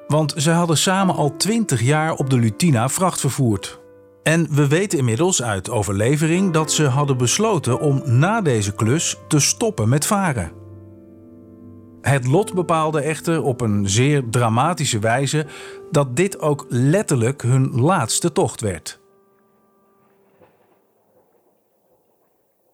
Want 0.08 0.34
ze 0.38 0.52
hadden 0.52 0.78
samen 0.78 1.16
al 1.16 1.38
twintig 1.38 1.82
jaar 1.82 2.14
op 2.14 2.30
de 2.30 2.40
Lutina 2.40 2.90
vracht 2.90 3.20
vervoerd. 3.20 3.80
En 4.24 4.48
we 4.56 4.68
weten 4.68 4.98
inmiddels 4.98 5.42
uit 5.44 5.70
overlevering 5.70 6.52
dat 6.54 6.72
ze 6.72 6.84
hadden 6.84 7.18
besloten 7.18 7.80
om 7.80 8.02
na 8.06 8.42
deze 8.42 8.76
klus 8.76 9.16
te 9.28 9.40
stoppen 9.40 9.90
met 9.90 10.06
varen. 10.06 10.52
Het 12.02 12.28
lot 12.28 12.54
bepaalde 12.54 13.02
echter 13.02 13.44
op 13.44 13.62
een 13.62 13.90
zeer 13.90 14.24
dramatische 14.30 15.00
wijze 15.00 15.46
dat 15.92 16.16
dit 16.16 16.40
ook 16.40 16.66
letterlijk 16.70 17.42
hun 17.42 17.82
laatste 17.82 18.32
tocht 18.32 18.62
werd. 18.62 19.00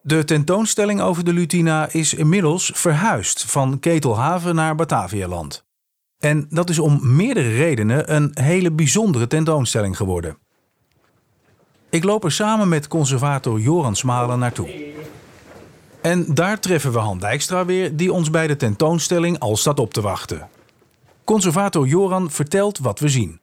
De 0.06 0.24
tentoonstelling 0.24 1.00
over 1.00 1.24
de 1.24 1.32
Lutina 1.32 1.88
is 1.90 2.14
inmiddels 2.14 2.70
verhuisd 2.74 3.44
van 3.44 3.78
Ketelhaven 3.78 4.54
naar 4.54 4.74
Batavialand. 4.74 5.64
En 6.18 6.46
dat 6.50 6.70
is 6.70 6.78
om 6.78 7.16
meerdere 7.16 7.56
redenen 7.56 8.14
een 8.14 8.30
hele 8.34 8.72
bijzondere 8.72 9.26
tentoonstelling 9.26 9.96
geworden. 9.96 10.38
Ik 11.90 12.04
loop 12.04 12.24
er 12.24 12.32
samen 12.32 12.68
met 12.68 12.88
conservator 12.88 13.60
Joran 13.60 13.96
Smalen 13.96 14.38
naartoe. 14.38 14.94
En 16.00 16.34
daar 16.34 16.60
treffen 16.60 16.92
we 16.92 16.98
Han 16.98 17.18
Dijkstra 17.18 17.64
weer, 17.64 17.96
die 17.96 18.12
ons 18.12 18.30
bij 18.30 18.46
de 18.46 18.56
tentoonstelling 18.56 19.38
al 19.38 19.56
staat 19.56 19.80
op 19.80 19.92
te 19.92 20.00
wachten. 20.00 20.48
Conservator 21.24 21.86
Joran 21.86 22.30
vertelt 22.30 22.78
wat 22.78 22.98
we 22.98 23.08
zien. 23.08 23.40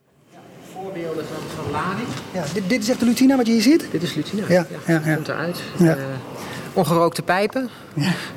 Voorbeelden 0.73 1.25
van, 1.25 1.63
van 1.63 1.71
lading. 1.71 2.07
Ja, 2.33 2.43
dit, 2.53 2.69
dit 2.69 2.81
is 2.81 2.89
echt 2.89 2.99
de 2.99 3.05
Lutina 3.05 3.37
wat 3.37 3.47
je 3.47 3.53
hier 3.53 3.61
ziet? 3.61 3.87
Dit 3.91 4.03
is 4.03 4.13
Lutina. 4.13 4.45
Ja, 4.47 4.67
ja, 4.87 5.01
ja. 5.05 5.15
Komt 5.15 5.27
eruit. 5.27 5.61
Ja. 5.77 5.95
Eh, 5.95 6.03
ongerookte 6.73 7.21
pijpen. 7.21 7.69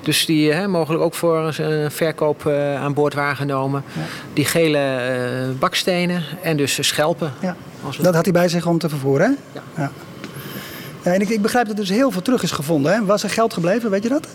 Dus 0.03 0.27
die 0.27 0.53
hè, 0.53 0.69
mogelijk 0.69 1.03
ook 1.03 1.15
voor 1.15 1.55
een 1.59 1.91
verkoop 1.91 2.47
eh, 2.47 2.83
aan 2.83 2.95
boord 2.95 3.15
waargenomen. 3.15 3.85
Die 4.33 4.45
gele 4.45 4.79
eh, 4.79 5.59
bakstenen 5.59 6.23
en 6.43 6.57
dus 6.57 6.79
schelpen. 6.89 7.33
Ja. 7.41 7.57
Als 7.87 7.97
we- 7.97 8.03
Dat 8.03 8.15
had 8.15 8.25
hij 8.25 8.33
bij 8.33 8.49
zich 8.49 8.67
om 8.67 8.79
te 8.79 8.89
vervoeren, 8.89 9.39
hè? 9.53 9.61
Ja. 9.83 9.91
Ja, 11.05 11.13
en 11.13 11.21
ik, 11.21 11.29
ik 11.29 11.43
begrijp 11.43 11.67
dat 11.67 11.75
er 11.79 11.81
dus 11.85 11.91
heel 11.97 12.11
veel 12.11 12.23
terug 12.23 12.43
is 12.43 12.51
gevonden. 12.51 12.93
Hè? 12.93 13.05
Was 13.05 13.23
er 13.23 13.31
geld 13.31 13.53
gebleven, 13.53 13.91
weet 13.91 14.03
je 14.03 14.09
dat? 14.09 14.27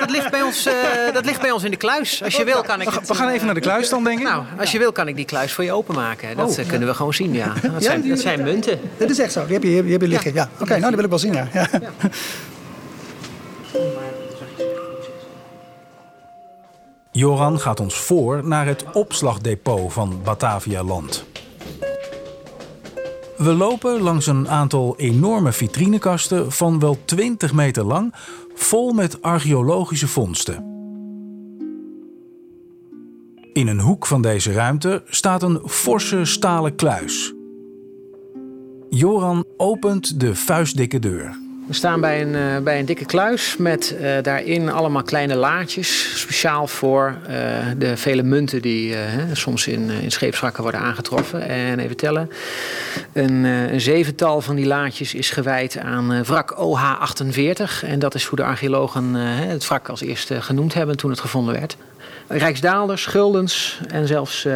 Dat 0.00 0.10
ligt, 0.10 0.30
bij 0.30 0.42
ons, 0.42 0.66
eh, 0.66 0.74
dat 1.12 1.24
ligt 1.24 1.40
bij 1.40 1.50
ons 1.50 1.64
in 1.64 1.70
de 1.70 1.76
kluis. 1.76 2.22
Als 2.24 2.36
je 2.36 2.44
wil 2.44 2.62
kan 2.62 2.80
ik 2.80 2.88
het, 2.88 3.08
We 3.08 3.14
gaan 3.14 3.28
even 3.28 3.46
naar 3.46 3.54
de 3.54 3.60
kluis 3.60 3.88
dan, 3.88 4.04
denk 4.04 4.18
ik. 4.18 4.24
Nou, 4.24 4.42
als 4.58 4.72
je 4.72 4.78
wil 4.78 4.92
kan 4.92 5.08
ik 5.08 5.16
die 5.16 5.24
kluis 5.24 5.52
voor 5.52 5.64
je 5.64 5.72
openmaken. 5.72 6.36
Dat 6.36 6.50
Oh, 6.50 6.58
eh, 6.58 6.66
kunnen 6.68 6.88
we 6.88 6.94
gewoon 6.94 7.14
zien, 7.14 7.32
ja. 7.32 7.46
Dat 7.62 7.62
Ja, 7.72 7.80
zijn, 7.80 8.00
die- 8.00 8.10
dat 8.10 8.20
zijn 8.20 8.42
munten. 8.42 8.80
Dat 8.96 9.10
is 9.10 9.18
echt 9.18 9.32
zo. 9.32 9.44
Die 9.44 9.52
heb 9.54 9.62
je 9.62 9.68
hier, 9.68 9.82
die 9.82 9.92
heb 9.92 10.00
je 10.00 10.08
liggen. 10.08 10.34
Ja. 10.34 10.48
Oké, 10.60 10.68
nou, 10.70 10.80
die 10.86 10.90
wil 10.94 11.04
ik 11.04 11.10
wel 11.10 11.18
zien, 11.18 11.32
ja. 11.32 11.48
ja. 11.52 11.66
Joran 17.12 17.60
gaat 17.60 17.80
ons 17.80 17.94
voor 17.94 18.46
naar 18.46 18.66
het 18.66 18.84
opslagdepot 18.92 19.92
van 19.92 20.20
Batavia 20.24 20.82
Land. 20.82 21.24
We 23.36 23.54
lopen 23.54 24.00
langs 24.00 24.26
een 24.26 24.48
aantal 24.48 24.94
enorme 24.96 25.52
vitrinekasten 25.52 26.52
van 26.52 26.78
wel 26.78 26.98
20 27.04 27.52
meter 27.52 27.84
lang, 27.84 28.14
vol 28.54 28.92
met 28.92 29.22
archeologische 29.22 30.08
vondsten. 30.08 30.76
In 33.52 33.66
een 33.66 33.80
hoek 33.80 34.06
van 34.06 34.22
deze 34.22 34.52
ruimte 34.52 35.02
staat 35.06 35.42
een 35.42 35.60
forse 35.64 36.24
stalen 36.24 36.74
kluis. 36.74 37.34
Joran 38.88 39.44
opent 39.56 40.20
de 40.20 40.34
vuistdikke 40.34 40.98
deur. 40.98 41.47
We 41.68 41.74
staan 41.74 42.00
bij 42.00 42.22
een, 42.22 42.34
eh, 42.34 42.62
bij 42.62 42.78
een 42.78 42.84
dikke 42.84 43.04
kluis 43.04 43.56
met 43.56 43.96
eh, 43.96 44.22
daarin 44.22 44.70
allemaal 44.70 45.02
kleine 45.02 45.34
laadjes. 45.34 46.20
Speciaal 46.20 46.66
voor 46.66 47.16
eh, 47.26 47.36
de 47.78 47.96
vele 47.96 48.22
munten 48.22 48.62
die 48.62 48.94
soms 49.32 49.66
in, 49.66 49.90
in 49.90 50.32
worden 50.56 50.80
aangetroffen. 50.80 51.48
En 51.48 51.78
even 51.78 51.96
tellen. 51.96 52.30
Een, 53.12 53.44
een 53.44 53.80
zevental 53.80 54.40
van 54.40 54.56
die 54.56 54.66
laadjes 54.66 55.14
is 55.14 55.30
gewijd 55.30 55.78
aan 55.78 56.24
wrak 56.24 56.54
OH-48. 56.58 57.84
En 57.84 57.98
dat 57.98 58.14
is 58.14 58.24
hoe 58.24 58.38
de 58.38 58.44
archeologen 58.44 59.14
het 59.14 59.68
wrak 59.68 59.88
als 59.88 60.00
eerste 60.00 60.42
genoemd 60.42 60.74
hebben 60.74 60.96
toen 60.96 61.10
het 61.10 61.20
gevonden 61.20 61.54
werd. 61.54 61.76
Rijksdaalders, 62.28 63.06
guldens 63.06 63.80
en 63.88 64.06
zelfs 64.06 64.46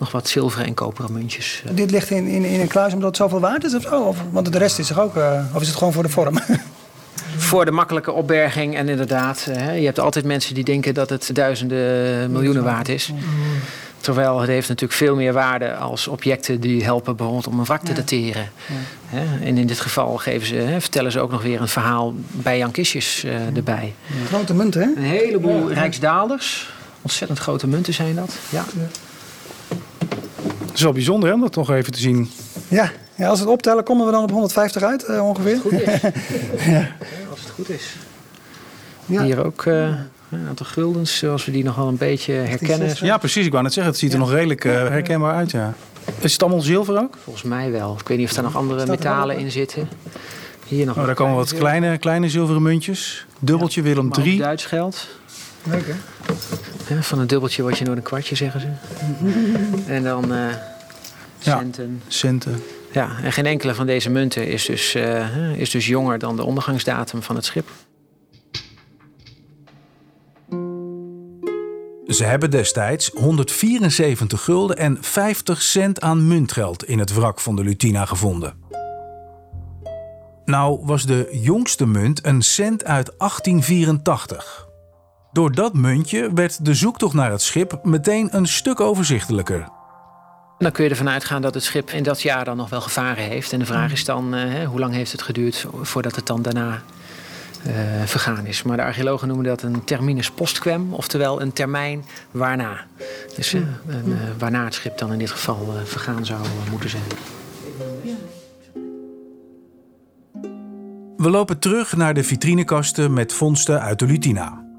nog 0.00 0.12
wat 0.12 0.28
zilveren 0.28 0.66
en 0.66 0.74
koperen 0.74 1.12
muntjes. 1.12 1.62
eh. 1.66 1.70
Dit 1.76 1.90
ligt 1.90 2.10
in, 2.10 2.26
in, 2.26 2.44
in 2.44 2.60
een 2.60 2.68
kluis 2.68 2.92
omdat 2.92 3.08
het 3.08 3.16
zoveel 3.16 3.40
waard 3.40 3.64
is 3.64 3.74
of 3.74 3.82
zo? 3.82 4.02
Of, 4.02 4.16
want 4.30 4.52
de 4.52 4.58
rest 4.58 4.78
is 4.78 4.90
er 4.90 5.00
ook... 5.00 5.16
eh, 5.16 5.44
of 5.54 5.60
is 5.60 5.68
het 5.68 5.76
gewoon 5.76 5.92
voor 5.92 6.02
de 6.02 6.08
vorm? 6.08 6.38
Voor 7.36 7.64
de 7.64 7.70
makkelijke 7.70 8.12
opberging 8.12 8.76
en 8.76 8.88
inderdaad, 8.88 9.46
eh, 9.50 9.56
hè, 9.56 9.72
je 9.72 9.84
hebt 9.84 9.98
altijd 10.00 10.24
mensen 10.24 10.54
die 10.54 10.64
denken 10.64 10.94
dat 10.94 11.10
het 11.10 11.30
duizenden 11.34 12.30
miljoenen 12.32 12.64
waard 12.64 12.88
is. 12.88 13.12
Terwijl 14.00 14.38
het 14.40 14.48
heeft 14.48 14.68
natuurlijk 14.68 14.98
veel 14.98 15.14
meer 15.16 15.32
waarde 15.32 15.74
als 15.74 16.08
objecten 16.08 16.60
die 16.60 16.84
helpen 16.84 17.16
bijvoorbeeld 17.16 17.46
om 17.46 17.58
een 17.58 17.64
wrak 17.64 17.84
te 17.84 17.92
dateren. 17.92 18.50
Hè, 19.06 19.44
En 19.46 19.58
in 19.58 19.66
dit 19.66 19.80
geval 19.80 20.16
geven 20.16 20.46
ze, 20.46 20.54
hè, 20.54 20.80
vertellen 20.80 21.12
ze 21.12 21.20
ook 21.20 21.30
nog 21.30 21.42
weer 21.42 21.60
een 21.60 21.68
verhaal 21.68 22.14
bij 22.30 22.58
Jan 22.58 22.70
Kistjes 22.70 23.24
eh, 23.24 23.56
erbij. 23.56 23.94
Grote 24.26 24.54
munten, 24.54 24.80
hè? 24.82 24.86
Een 24.96 25.02
heleboel 25.08 25.72
rijksdaalders. 25.72 26.72
Ontzettend 27.02 27.38
grote 27.38 27.66
munten 27.66 27.94
zijn 27.94 28.14
dat. 28.14 28.34
Ja. 28.48 28.64
Het 30.70 30.78
is 30.78 30.84
wel 30.84 30.92
bijzonder 30.92 31.28
hè, 31.28 31.34
om 31.34 31.40
dat 31.40 31.54
nog 31.54 31.70
even 31.70 31.92
te 31.92 31.98
zien. 31.98 32.30
Ja. 32.68 32.92
ja, 33.14 33.28
als 33.28 33.38
we 33.38 33.44
het 33.44 33.54
optellen 33.54 33.84
komen 33.84 34.06
we 34.06 34.12
dan 34.12 34.22
op 34.22 34.30
150 34.30 34.82
uit 34.82 35.04
eh, 35.04 35.26
ongeveer. 35.28 35.58
Goed 35.60 35.72
is. 35.72 35.86
Als 37.30 37.40
het 37.40 37.50
goed 37.54 37.68
is. 37.68 37.94
Ja. 39.06 39.22
Hier 39.22 39.44
ook 39.44 39.66
eh, 39.66 39.74
een 40.30 40.46
aantal 40.48 40.66
guldens, 40.66 41.18
zoals 41.18 41.44
we 41.44 41.52
die 41.52 41.64
nog 41.64 41.76
wel 41.76 41.88
een 41.88 41.96
beetje 41.96 42.32
herkennen. 42.32 42.96
Ja, 43.00 43.18
precies. 43.18 43.44
Ik 43.46 43.50
wou 43.50 43.62
net 43.62 43.72
zeggen, 43.72 43.92
het 43.92 44.02
ziet 44.02 44.12
er 44.12 44.18
nog 44.18 44.32
redelijk 44.32 44.64
eh, 44.64 44.72
herkenbaar 44.72 45.34
uit. 45.34 45.50
Ja. 45.50 45.74
Is 46.20 46.32
het 46.32 46.42
allemaal 46.42 46.60
zilver 46.60 46.98
ook? 46.98 47.16
Volgens 47.22 47.44
mij 47.44 47.70
wel. 47.70 47.96
Ik 48.00 48.08
weet 48.08 48.18
niet 48.18 48.28
of 48.28 48.34
daar 48.34 48.44
nog 48.44 48.56
andere 48.56 48.86
metalen 48.86 49.38
in 49.38 49.50
zitten. 49.50 49.88
Hier 50.66 50.86
nog 50.86 50.96
Oh, 50.98 51.06
daar 51.06 51.14
komen 51.14 51.36
wat 51.36 51.54
kleine, 51.54 51.98
kleine 51.98 52.28
zilveren 52.28 52.62
muntjes. 52.62 53.26
Dubbeltje 53.38 53.82
Willem 53.82 54.10
3. 54.10 54.38
Duits 54.38 54.64
geld. 54.64 55.08
Leuk, 55.64 55.86
hè? 55.86 55.94
Ja, 56.94 57.02
van 57.02 57.18
een 57.18 57.26
dubbeltje 57.26 57.62
word 57.62 57.78
je 57.78 57.84
nooit 57.84 57.96
een 57.96 58.02
kwartje, 58.04 58.34
zeggen 58.34 58.60
ze. 58.60 58.68
en 59.94 60.02
dan 60.02 60.32
eh, 60.34 60.46
Ja. 61.38 61.58
centen. 61.58 62.02
Centen. 62.08 62.62
Ja, 62.92 63.10
en 63.22 63.32
geen 63.32 63.46
enkele 63.46 63.74
van 63.74 63.86
deze 63.86 64.10
munten 64.10 64.46
is 64.46 64.64
dus, 64.64 64.94
eh, 64.94 65.52
is 65.56 65.70
dus 65.70 65.86
jonger 65.86 66.18
dan 66.18 66.36
de 66.36 66.44
ondergangsdatum 66.44 67.22
van 67.22 67.36
het 67.36 67.44
schip. 67.44 67.68
Ze 72.06 72.24
hebben 72.24 72.50
destijds 72.50 73.10
174 73.14 74.44
gulden 74.44 74.76
en 74.76 74.98
50 75.00 75.62
cent 75.62 76.00
aan 76.00 76.28
muntgeld 76.28 76.84
in 76.84 76.98
het 76.98 77.12
wrak 77.14 77.40
van 77.40 77.56
de 77.56 77.64
Lutina 77.64 78.04
gevonden. 78.04 78.54
Nou 80.44 80.80
was 80.84 81.06
de 81.06 81.38
jongste 81.42 81.86
munt 81.86 82.26
een 82.26 82.42
cent 82.42 82.84
uit 82.84 83.14
1884. 83.18 84.68
Door 85.32 85.52
dat 85.52 85.74
muntje 85.74 86.32
werd 86.34 86.64
de 86.64 86.74
zoektocht 86.74 87.14
naar 87.14 87.30
het 87.30 87.42
schip 87.42 87.80
meteen 87.82 88.36
een 88.36 88.46
stuk 88.46 88.80
overzichtelijker. 88.80 89.68
Dan 90.58 90.72
kun 90.72 90.84
je 90.84 90.90
ervan 90.90 91.08
uitgaan 91.08 91.42
dat 91.42 91.54
het 91.54 91.62
schip 91.62 91.90
in 91.90 92.02
dat 92.02 92.22
jaar 92.22 92.44
dan 92.44 92.56
nog 92.56 92.70
wel 92.70 92.80
gevaren 92.80 93.24
heeft. 93.24 93.52
En 93.52 93.58
de 93.58 93.66
vraag 93.66 93.92
is 93.92 94.04
dan, 94.04 94.34
eh, 94.34 94.68
hoe 94.68 94.78
lang 94.78 94.94
heeft 94.94 95.12
het 95.12 95.22
geduurd 95.22 95.66
voordat 95.80 96.16
het 96.16 96.26
dan 96.26 96.42
daarna 96.42 96.82
eh, 97.64 97.72
vergaan 98.04 98.46
is. 98.46 98.62
Maar 98.62 98.76
de 98.76 98.82
archeologen 98.82 99.28
noemen 99.28 99.46
dat 99.46 99.62
een 99.62 99.84
terminus 99.84 100.30
postquem, 100.30 100.94
oftewel 100.94 101.40
een 101.40 101.52
termijn 101.52 102.04
waarna. 102.30 102.84
Dus 103.36 103.54
eh, 103.54 103.60
een, 103.86 104.18
waarna 104.38 104.64
het 104.64 104.74
schip 104.74 104.98
dan 104.98 105.12
in 105.12 105.18
dit 105.18 105.30
geval 105.30 105.74
vergaan 105.84 106.26
zou 106.26 106.40
moeten 106.70 106.90
zijn. 106.90 107.02
We 111.16 111.30
lopen 111.30 111.58
terug 111.58 111.96
naar 111.96 112.14
de 112.14 112.24
vitrinekasten 112.24 113.12
met 113.12 113.32
vondsten 113.32 113.80
uit 113.80 113.98
de 113.98 114.06
Lutina. 114.06 114.69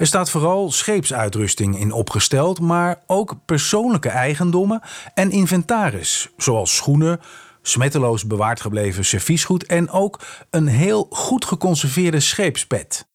Er 0.00 0.06
staat 0.06 0.30
vooral 0.30 0.70
scheepsuitrusting 0.70 1.78
in 1.78 1.92
opgesteld, 1.92 2.60
maar 2.60 3.02
ook 3.06 3.34
persoonlijke 3.46 4.08
eigendommen 4.08 4.80
en 5.14 5.30
inventaris, 5.30 6.28
zoals 6.36 6.76
schoenen, 6.76 7.20
smetteloos 7.62 8.26
bewaard 8.26 8.60
gebleven 8.60 9.04
serviesgoed 9.04 9.66
en 9.66 9.90
ook 9.90 10.20
een 10.50 10.66
heel 10.66 11.06
goed 11.10 11.44
geconserveerde 11.44 12.20
scheepspet. 12.20 13.08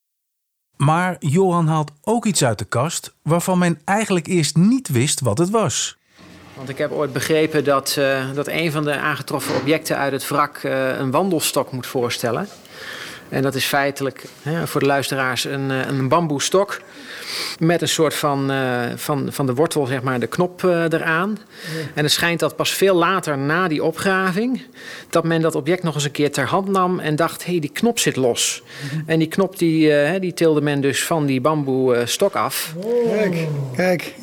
Maar 0.76 1.16
Johan 1.20 1.68
haalt 1.68 1.92
ook 2.02 2.26
iets 2.26 2.44
uit 2.44 2.60
de 2.60 2.66
kast 2.66 3.16
waarvan 3.22 3.58
men 3.58 3.82
eigenlijk 3.86 4.28
eerst 4.28 4.56
niet 4.56 4.88
wist 4.88 5.20
wat 5.20 5.38
het 5.38 5.50
was. 5.50 5.98
Want 6.56 6.70
ik 6.70 6.78
heb 6.78 6.92
ooit 6.92 7.14
begrepen 7.14 7.64
dat, 7.64 7.96
eh, 7.98 8.32
dat 8.34 8.48
een 8.48 8.72
van 8.72 8.84
de 8.84 8.98
aangetroffen 8.98 9.56
objecten 9.56 9.98
uit 9.98 10.12
het 10.12 10.28
wrak 10.28 10.58
eh, 10.58 10.98
een 10.98 11.12
wandelstok 11.12 11.72
moet 11.72 11.88
voorstellen. 11.88 12.48
En 13.30 13.42
dat 13.42 13.56
is 13.56 13.66
feitelijk 13.66 14.24
hè, 14.42 14.68
voor 14.68 14.80
de 14.80 14.88
luisteraars 14.88 15.44
een, 15.44 15.72
eh, 15.72 15.88
een 15.88 16.08
bamboestok 16.08 16.82
met 17.60 17.82
een 17.82 17.88
soort 17.88 18.14
van, 18.14 18.52
uh, 18.52 18.82
van, 18.96 19.28
van 19.32 19.46
de 19.46 19.54
wortel, 19.54 19.86
zeg 19.86 20.02
maar, 20.02 20.20
de 20.20 20.28
knop 20.28 20.64
uh, 20.64 20.84
eraan. 20.84 21.38
En 21.94 22.04
het 22.04 22.12
schijnt 22.12 22.40
dat 22.40 22.56
pas 22.56 22.72
veel 22.72 22.96
later 22.96 23.38
na 23.38 23.68
die 23.68 23.84
opgraving... 23.84 24.62
dat 25.10 25.24
men 25.24 25.42
dat 25.42 25.56
object 25.56 25.84
nog 25.84 25.96
eens 25.96 26.04
een 26.04 26.12
keer 26.12 26.32
ter 26.32 26.46
hand 26.46 26.68
nam 26.68 27.00
en 27.00 27.16
dacht... 27.16 27.46
hé, 27.46 27.52
hey, 27.52 27.60
die 27.60 27.70
knop 27.70 28.00
zit 28.00 28.16
los. 28.16 28.64
En 29.06 29.20
die 29.20 29.28
knop 29.28 29.58
die, 29.58 30.12
uh, 30.12 30.20
die 30.20 30.34
tilde 30.34 30.62
men 30.62 30.82
dus 30.82 31.04
van 31.04 31.26
die 31.26 31.42
bamboestok 31.42 32.36
af. 32.36 32.74
Kijk, 33.08 33.48
kijk. 33.76 34.14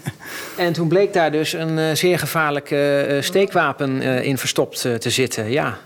en 0.56 0.72
toen 0.72 0.88
bleek 0.88 1.12
daar 1.12 1.32
dus 1.32 1.52
een 1.52 1.96
zeer 1.96 2.18
gevaarlijk 2.18 2.74
steekwapen 3.20 4.02
in 4.02 4.38
verstopt 4.38 4.80
te 4.80 5.10
zitten, 5.10 5.50
ja 5.50 5.78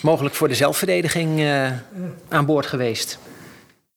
mogelijk 0.00 0.34
voor 0.34 0.48
de 0.48 0.54
zelfverdediging 0.54 1.40
uh, 1.40 1.72
aan 2.28 2.46
boord 2.46 2.66
geweest. 2.66 3.18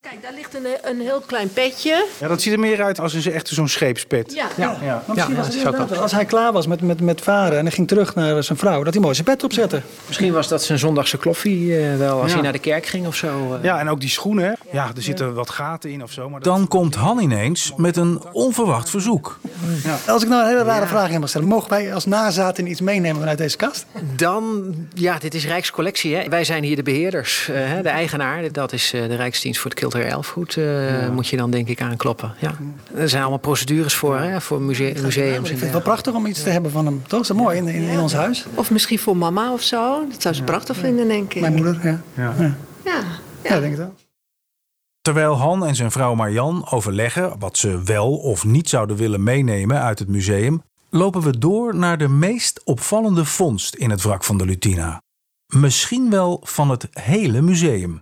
Kijk, 0.02 0.22
daar 0.22 0.34
ligt 0.34 0.56
een, 0.56 0.66
een 0.84 1.00
heel 1.00 1.22
klein 1.26 1.54
petje. 1.54 2.06
Ja, 2.20 2.28
dat 2.28 2.42
ziet 2.42 2.54
er 2.54 2.60
meer 2.60 2.84
uit 2.84 3.00
als 3.00 3.14
een, 3.14 3.34
echt 3.34 3.48
zo'n 3.48 3.68
scheepspet. 3.68 4.34
Ja. 4.34 4.48
ja. 4.58 4.78
ja. 4.82 5.04
misschien 5.08 5.36
was 5.36 5.48
het 5.90 5.98
als 5.98 6.12
hij 6.12 6.26
klaar 6.26 6.52
was 6.52 6.68
met, 6.68 6.82
met, 6.82 7.02
met 7.02 7.22
varen 7.22 7.58
en 7.58 7.64
hij 7.64 7.72
ging 7.72 7.88
terug 7.88 8.16
naar 8.16 8.44
zijn 8.44 8.58
vrouw, 8.58 8.84
dat 8.84 8.94
hij 8.94 9.02
mooi 9.02 9.16
zijn 9.16 9.26
pet 9.26 9.44
opzette. 9.44 9.82
Misschien 10.08 10.34
was 10.34 10.48
dat 10.48 10.64
zijn 10.64 10.80
zondagse 10.80 11.18
kloffie 11.18 11.66
uh, 11.66 11.98
wel, 11.98 12.22
als 12.22 12.34
hij 12.34 12.42
naar 12.42 12.52
de 12.52 12.60
kerk 12.60 12.86
ging 12.86 13.08
of 13.08 13.16
zo. 13.16 13.28
Uh. 13.28 13.64
Ja, 13.64 13.80
en 13.80 13.90
ook 13.90 14.00
die 14.00 14.10
schoenen. 14.10 14.58
Ja, 14.72 14.92
er 14.96 15.02
zitten 15.02 15.34
wat 15.34 15.50
gaten 15.50 15.90
in 15.90 16.04
of 16.04 16.12
zo. 16.12 16.30
Maar 16.30 16.42
Dan 16.42 16.68
komt 16.68 16.96
Han 16.96 17.20
ineens 17.20 17.74
met 17.78 17.98
een 17.98 18.22
onverwacht 18.32 18.90
verzoek. 18.90 19.40
Als 20.08 20.24
ik 20.24 20.30
nou 20.30 20.42
een 20.42 20.48
hele 20.48 20.64
rare 20.64 20.88
vraag 20.88 21.12
mag 21.12 21.30
stellen, 21.30 21.48
mogen 21.48 21.70
wij 21.70 21.94
als 21.94 22.06
nazaten 22.06 22.68
iets 22.68 22.82
meenemen 22.82 23.20
vanuit 23.20 23.38
deze 23.38 23.58
kast? 23.58 23.86
Dan, 24.16 24.76
ja, 24.94 25.18
dit 25.18 25.34
is 25.34 25.46
Rijkscollectie. 25.46 26.16
Hè? 26.16 26.30
Wij 26.30 26.44
zijn 26.44 26.64
hier 26.64 26.76
de 26.76 26.84
beheerders, 26.84 27.48
uh, 27.52 27.56
de 27.82 27.90
eigenaar. 27.90 28.52
Dat 28.52 28.74
is 28.74 28.90
de 28.92 29.16
Rijksdienst 29.16 29.60
voor 29.60 29.70
het 29.70 29.80
Kilter 29.90 30.12
Elfgoed 30.12 30.56
uh, 30.56 31.02
ja. 31.02 31.12
moet 31.12 31.28
je 31.28 31.38
dan 31.38 31.52
denk 31.52 31.68
ik 31.68 31.82
aankloppen. 31.82 32.34
Ja. 32.40 32.54
Er 32.96 33.10
zijn 33.10 33.22
allemaal 33.22 33.40
procedures 33.40 33.94
voor, 33.94 34.20
hè, 34.20 34.42
voor 34.42 34.62
muse 34.62 34.94
museums. 35.02 35.50
ik 35.50 35.58
vind 35.58 35.62
het 35.62 35.72
wel 35.72 35.82
prachtig 35.82 36.14
om 36.14 36.26
iets 36.26 36.44
te 36.44 36.50
hebben 36.50 36.72
van 36.72 36.86
hem. 36.86 37.02
Toch? 37.08 37.22
Is 37.22 37.28
dat 37.28 37.38
mooi 37.38 37.58
in, 37.58 37.68
in, 37.68 37.82
in 37.82 38.00
ons 38.00 38.14
huis? 38.14 38.46
Of 38.54 38.72
misschien 38.72 39.00
voor 39.00 39.18
mama 39.18 39.54
of 39.54 39.62
zo. 39.62 40.06
Dat 40.12 40.22
zou 40.22 40.36
ze 40.36 40.44
prachtig 40.44 40.78
vinden, 40.78 41.08
denk 41.08 41.34
ik. 41.34 41.42
Mijn 41.42 41.56
moeder, 41.56 41.80
ja. 41.84 42.02
Ja, 42.14 42.34
ja. 42.86 43.04
ja. 43.44 43.60
denk 43.60 43.72
ik 43.72 43.78
wel. 43.78 43.96
Terwijl 45.02 45.38
Han 45.38 45.66
en 45.66 45.76
zijn 45.76 45.92
vrouw 45.92 46.16
Marjan 46.16 46.68
overleggen 46.70 47.40
wat 47.40 47.58
ze 47.58 47.84
wel 47.84 48.18
of 48.18 48.46
niet 48.46 48.70
zouden 48.70 48.96
willen 48.96 49.24
meenemen 49.24 49.82
uit 49.82 50.00
het 50.00 50.08
museum, 50.08 50.64
lopen 50.90 51.22
we 51.22 51.38
door 51.38 51.76
naar 51.76 51.98
de 51.98 52.08
meest 52.08 52.62
opvallende 52.64 53.26
vondst 53.26 53.76
in 53.76 53.90
het 53.90 54.02
wrak 54.02 54.24
van 54.24 54.38
de 54.38 54.46
Lutina. 54.46 55.02
Misschien 55.48 56.10
wel 56.10 56.42
van 56.44 56.70
het 56.70 56.88
hele 56.92 57.42
museum. 57.42 58.02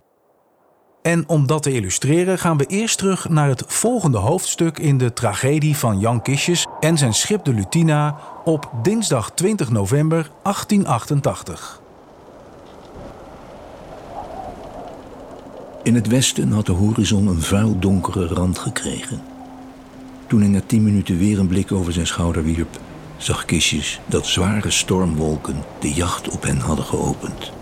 En 1.02 1.28
om 1.28 1.46
dat 1.46 1.62
te 1.62 1.72
illustreren 1.72 2.38
gaan 2.38 2.56
we 2.56 2.66
eerst 2.66 2.98
terug 2.98 3.28
naar 3.28 3.48
het 3.48 3.64
volgende 3.66 4.18
hoofdstuk 4.18 4.78
in 4.78 4.98
de 4.98 5.12
tragedie 5.12 5.76
van 5.76 5.98
Jan 5.98 6.22
Kistjes 6.22 6.66
en 6.80 6.98
zijn 6.98 7.14
schip 7.14 7.44
de 7.44 7.54
Lutina 7.54 8.18
op 8.44 8.70
dinsdag 8.82 9.30
20 9.30 9.70
november 9.70 10.30
1888. 10.42 11.80
In 15.82 15.94
het 15.94 16.06
westen 16.06 16.52
had 16.52 16.66
de 16.66 16.72
horizon 16.72 17.26
een 17.26 17.42
vuil 17.42 17.78
donkere 17.78 18.26
rand 18.26 18.58
gekregen. 18.58 19.22
Toen 20.26 20.40
hij 20.40 20.48
na 20.48 20.60
tien 20.66 20.82
minuten 20.82 21.18
weer 21.18 21.38
een 21.38 21.46
blik 21.46 21.72
over 21.72 21.92
zijn 21.92 22.06
schouder 22.06 22.42
wierp, 22.42 22.80
zag 23.16 23.44
Kistjes 23.44 24.00
dat 24.06 24.26
zware 24.26 24.70
stormwolken 24.70 25.64
de 25.80 25.92
jacht 25.92 26.28
op 26.28 26.42
hen 26.42 26.58
hadden 26.58 26.84
geopend. 26.84 27.52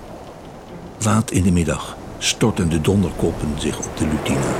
Laat 0.98 1.30
in 1.30 1.42
de 1.42 1.52
middag 1.52 1.96
stortten 2.18 2.68
de 2.68 2.80
donderkoppen 2.80 3.48
zich 3.58 3.78
op 3.78 3.96
de 3.96 4.06
Lutina. 4.06 4.54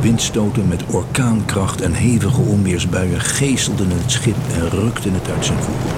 Windstoten 0.00 0.68
met 0.68 0.84
orkaankracht 0.86 1.80
en 1.80 1.92
hevige 1.92 2.40
onweersbuien 2.40 3.20
geeselden 3.20 3.90
het 3.90 4.10
schip 4.10 4.36
en 4.52 4.70
rukten 4.70 5.12
het 5.12 5.30
uit 5.30 5.44
zijn 5.44 5.58
voer. 5.58 5.92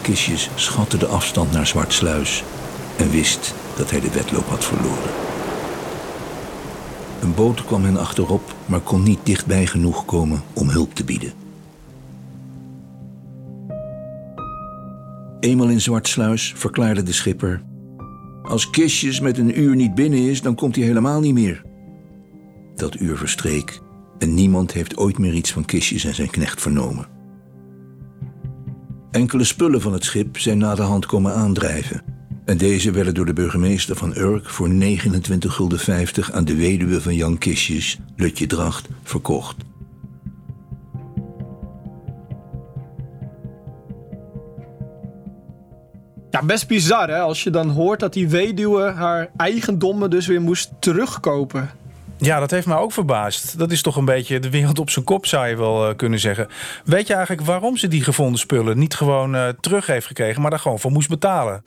Kistjes 0.00 0.50
schatte 0.54 0.96
de 0.98 1.06
afstand 1.06 1.52
naar 1.52 1.66
Zwartsluis 1.66 2.44
en 2.96 3.10
wist 3.10 3.54
dat 3.76 3.90
hij 3.90 4.00
de 4.00 4.10
wedloop 4.10 4.48
had 4.48 4.64
verloren. 4.64 5.10
Een 7.20 7.34
boot 7.34 7.64
kwam 7.64 7.84
hen 7.84 7.96
achterop, 7.96 8.54
maar 8.66 8.80
kon 8.80 9.02
niet 9.02 9.20
dichtbij 9.22 9.66
genoeg 9.66 10.04
komen 10.04 10.42
om 10.52 10.68
hulp 10.68 10.94
te 10.94 11.04
bieden. 11.04 11.45
Eenmaal 15.46 15.68
in 15.68 15.80
Zwartsluis 15.80 16.52
verklaarde 16.56 17.02
de 17.02 17.12
schipper: 17.12 17.62
Als 18.42 18.70
Kistjes 18.70 19.20
met 19.20 19.38
een 19.38 19.60
uur 19.60 19.76
niet 19.76 19.94
binnen 19.94 20.18
is, 20.18 20.42
dan 20.42 20.54
komt 20.54 20.76
hij 20.76 20.84
helemaal 20.84 21.20
niet 21.20 21.34
meer. 21.34 21.62
Dat 22.74 23.00
uur 23.00 23.16
verstreek 23.16 23.80
en 24.18 24.34
niemand 24.34 24.72
heeft 24.72 24.96
ooit 24.96 25.18
meer 25.18 25.32
iets 25.32 25.52
van 25.52 25.64
Kistjes 25.64 26.04
en 26.04 26.14
zijn 26.14 26.30
knecht 26.30 26.62
vernomen. 26.62 27.08
Enkele 29.10 29.44
spullen 29.44 29.80
van 29.80 29.92
het 29.92 30.04
schip 30.04 30.38
zijn 30.38 30.58
na 30.58 30.74
de 30.74 30.82
hand 30.82 31.06
komen 31.06 31.34
aandrijven. 31.34 32.02
En 32.44 32.58
deze 32.58 32.90
werden 32.90 33.14
door 33.14 33.26
de 33.26 33.32
burgemeester 33.32 33.96
van 33.96 34.16
Urk 34.16 34.48
voor 34.48 34.68
29,50 34.68 34.74
gulden 35.38 35.80
aan 36.32 36.44
de 36.44 36.54
weduwe 36.54 37.00
van 37.00 37.14
Jan 37.14 37.38
Kistjes, 37.38 37.98
Lutje 38.16 38.46
Dracht, 38.46 38.88
verkocht. 39.02 39.65
Best 46.46 46.66
bizar 46.66 47.08
hè, 47.08 47.18
als 47.18 47.42
je 47.42 47.50
dan 47.50 47.70
hoort 47.70 48.00
dat 48.00 48.12
die 48.12 48.28
weduwe 48.28 48.90
haar 48.90 49.28
eigendommen 49.36 50.10
dus 50.10 50.26
weer 50.26 50.40
moest 50.40 50.70
terugkopen. 50.78 51.70
Ja, 52.18 52.40
dat 52.40 52.50
heeft 52.50 52.66
mij 52.66 52.76
ook 52.76 52.92
verbaasd. 52.92 53.58
Dat 53.58 53.70
is 53.70 53.82
toch 53.82 53.96
een 53.96 54.04
beetje 54.04 54.38
de 54.38 54.50
wereld 54.50 54.78
op 54.78 54.90
zijn 54.90 55.04
kop, 55.04 55.26
zou 55.26 55.46
je 55.46 55.56
wel 55.56 55.88
uh, 55.88 55.96
kunnen 55.96 56.18
zeggen. 56.18 56.48
Weet 56.84 57.06
je 57.06 57.14
eigenlijk 57.14 57.46
waarom 57.46 57.76
ze 57.76 57.88
die 57.88 58.02
gevonden 58.02 58.38
spullen 58.38 58.78
niet 58.78 58.94
gewoon 58.94 59.34
uh, 59.34 59.48
terug 59.60 59.86
heeft 59.86 60.06
gekregen, 60.06 60.40
maar 60.40 60.50
daar 60.50 60.58
gewoon 60.60 60.78
voor 60.78 60.90
moest 60.90 61.08
betalen? 61.08 61.64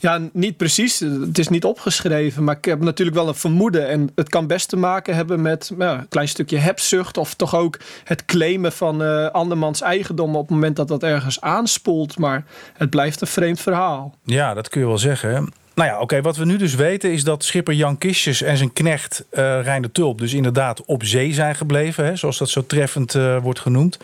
Ja, 0.00 0.20
niet 0.32 0.56
precies. 0.56 0.98
Het 1.00 1.38
is 1.38 1.48
niet 1.48 1.64
opgeschreven. 1.64 2.44
Maar 2.44 2.56
ik 2.56 2.64
heb 2.64 2.80
natuurlijk 2.80 3.16
wel 3.16 3.28
een 3.28 3.34
vermoeden. 3.34 3.88
En 3.88 4.10
het 4.14 4.28
kan 4.28 4.46
best 4.46 4.68
te 4.68 4.76
maken 4.76 5.14
hebben 5.14 5.42
met 5.42 5.70
nou, 5.76 5.98
een 5.98 6.08
klein 6.08 6.28
stukje 6.28 6.58
hebzucht. 6.58 7.16
Of 7.16 7.34
toch 7.34 7.54
ook 7.54 7.78
het 8.04 8.24
claimen 8.24 8.72
van 8.72 9.02
uh, 9.02 9.26
andermans 9.26 9.80
eigendom 9.80 10.36
op 10.36 10.42
het 10.42 10.50
moment 10.50 10.76
dat 10.76 10.88
dat 10.88 11.02
ergens 11.02 11.40
aanspoelt. 11.40 12.18
Maar 12.18 12.44
het 12.72 12.90
blijft 12.90 13.20
een 13.20 13.26
vreemd 13.26 13.60
verhaal. 13.60 14.14
Ja, 14.24 14.54
dat 14.54 14.68
kun 14.68 14.80
je 14.80 14.86
wel 14.86 14.98
zeggen. 14.98 15.52
Nou 15.74 15.88
ja, 15.88 16.00
oké. 16.00 16.20
Wat 16.20 16.36
we 16.36 16.44
nu 16.44 16.56
dus 16.56 16.74
weten 16.74 17.12
is 17.12 17.24
dat 17.24 17.44
schipper 17.44 17.74
Jan 17.74 17.98
Kistjes 17.98 18.42
en 18.42 18.56
zijn 18.56 18.72
knecht 18.72 19.24
uh, 19.32 19.62
Reiner 19.62 19.92
Tulp 19.92 20.18
dus 20.18 20.34
inderdaad 20.34 20.84
op 20.84 21.04
zee 21.04 21.32
zijn 21.32 21.54
gebleven. 21.54 22.04
Hè, 22.04 22.16
zoals 22.16 22.38
dat 22.38 22.48
zo 22.48 22.66
treffend 22.66 23.14
uh, 23.14 23.42
wordt 23.42 23.60
genoemd. 23.60 23.98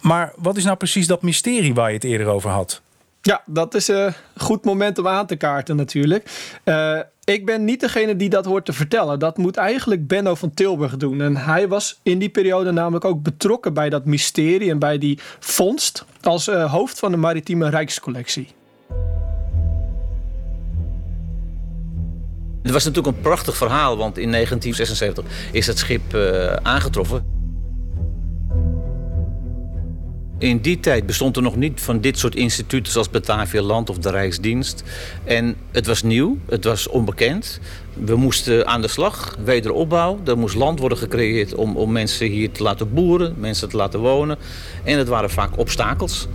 Maar 0.00 0.32
wat 0.36 0.56
is 0.56 0.64
nou 0.64 0.76
precies 0.76 1.06
dat 1.06 1.22
mysterie 1.22 1.74
waar 1.74 1.88
je 1.88 1.94
het 1.94 2.04
eerder 2.04 2.26
over 2.26 2.50
had? 2.50 2.82
Ja, 3.22 3.42
dat 3.46 3.74
is 3.74 3.88
een 3.88 4.14
goed 4.36 4.64
moment 4.64 4.98
om 4.98 5.08
aan 5.08 5.26
te 5.26 5.36
kaarten 5.36 5.76
natuurlijk. 5.76 6.30
Uh, 6.64 6.98
ik 7.24 7.46
ben 7.46 7.64
niet 7.64 7.80
degene 7.80 8.16
die 8.16 8.28
dat 8.28 8.44
hoort 8.44 8.64
te 8.64 8.72
vertellen. 8.72 9.18
Dat 9.18 9.36
moet 9.36 9.56
eigenlijk 9.56 10.06
Benno 10.06 10.34
van 10.34 10.54
Tilburg 10.54 10.96
doen. 10.96 11.20
En 11.20 11.36
hij 11.36 11.68
was 11.68 12.00
in 12.02 12.18
die 12.18 12.28
periode 12.28 12.70
namelijk 12.70 13.04
ook 13.04 13.22
betrokken 13.22 13.74
bij 13.74 13.90
dat 13.90 14.04
mysterie 14.04 14.70
en 14.70 14.78
bij 14.78 14.98
die 14.98 15.18
vondst 15.38 16.04
als 16.20 16.48
uh, 16.48 16.72
hoofd 16.72 16.98
van 16.98 17.10
de 17.10 17.16
Maritieme 17.16 17.70
Rijkscollectie. 17.70 18.48
Het 22.62 22.72
was 22.72 22.84
natuurlijk 22.84 23.16
een 23.16 23.22
prachtig 23.22 23.56
verhaal, 23.56 23.96
want 23.96 24.18
in 24.18 24.30
1976 24.30 25.24
is 25.52 25.66
het 25.66 25.78
schip 25.78 26.14
aangetroffen. 26.62 27.37
In 30.38 30.58
die 30.58 30.80
tijd 30.80 31.06
bestond 31.06 31.36
er 31.36 31.42
nog 31.42 31.56
niet 31.56 31.80
van 31.80 32.00
dit 32.00 32.18
soort 32.18 32.34
instituten 32.34 32.92
zoals 32.92 33.10
Batavia 33.10 33.62
Land 33.62 33.90
of 33.90 33.98
de 33.98 34.10
Rijksdienst. 34.10 34.82
En 35.24 35.56
het 35.70 35.86
was 35.86 36.02
nieuw, 36.02 36.38
het 36.48 36.64
was 36.64 36.88
onbekend. 36.88 37.60
We 37.92 38.16
moesten 38.16 38.66
aan 38.66 38.80
de 38.80 38.88
slag, 38.88 39.36
wederopbouw. 39.44 40.18
Er 40.24 40.38
moest 40.38 40.54
land 40.54 40.80
worden 40.80 40.98
gecreëerd 40.98 41.54
om, 41.54 41.76
om 41.76 41.92
mensen 41.92 42.26
hier 42.26 42.50
te 42.50 42.62
laten 42.62 42.94
boeren, 42.94 43.34
mensen 43.38 43.68
te 43.68 43.76
laten 43.76 44.00
wonen. 44.00 44.38
En 44.84 44.98
het 44.98 45.08
waren 45.08 45.30
vaak 45.30 45.58
obstakels. 45.58 46.28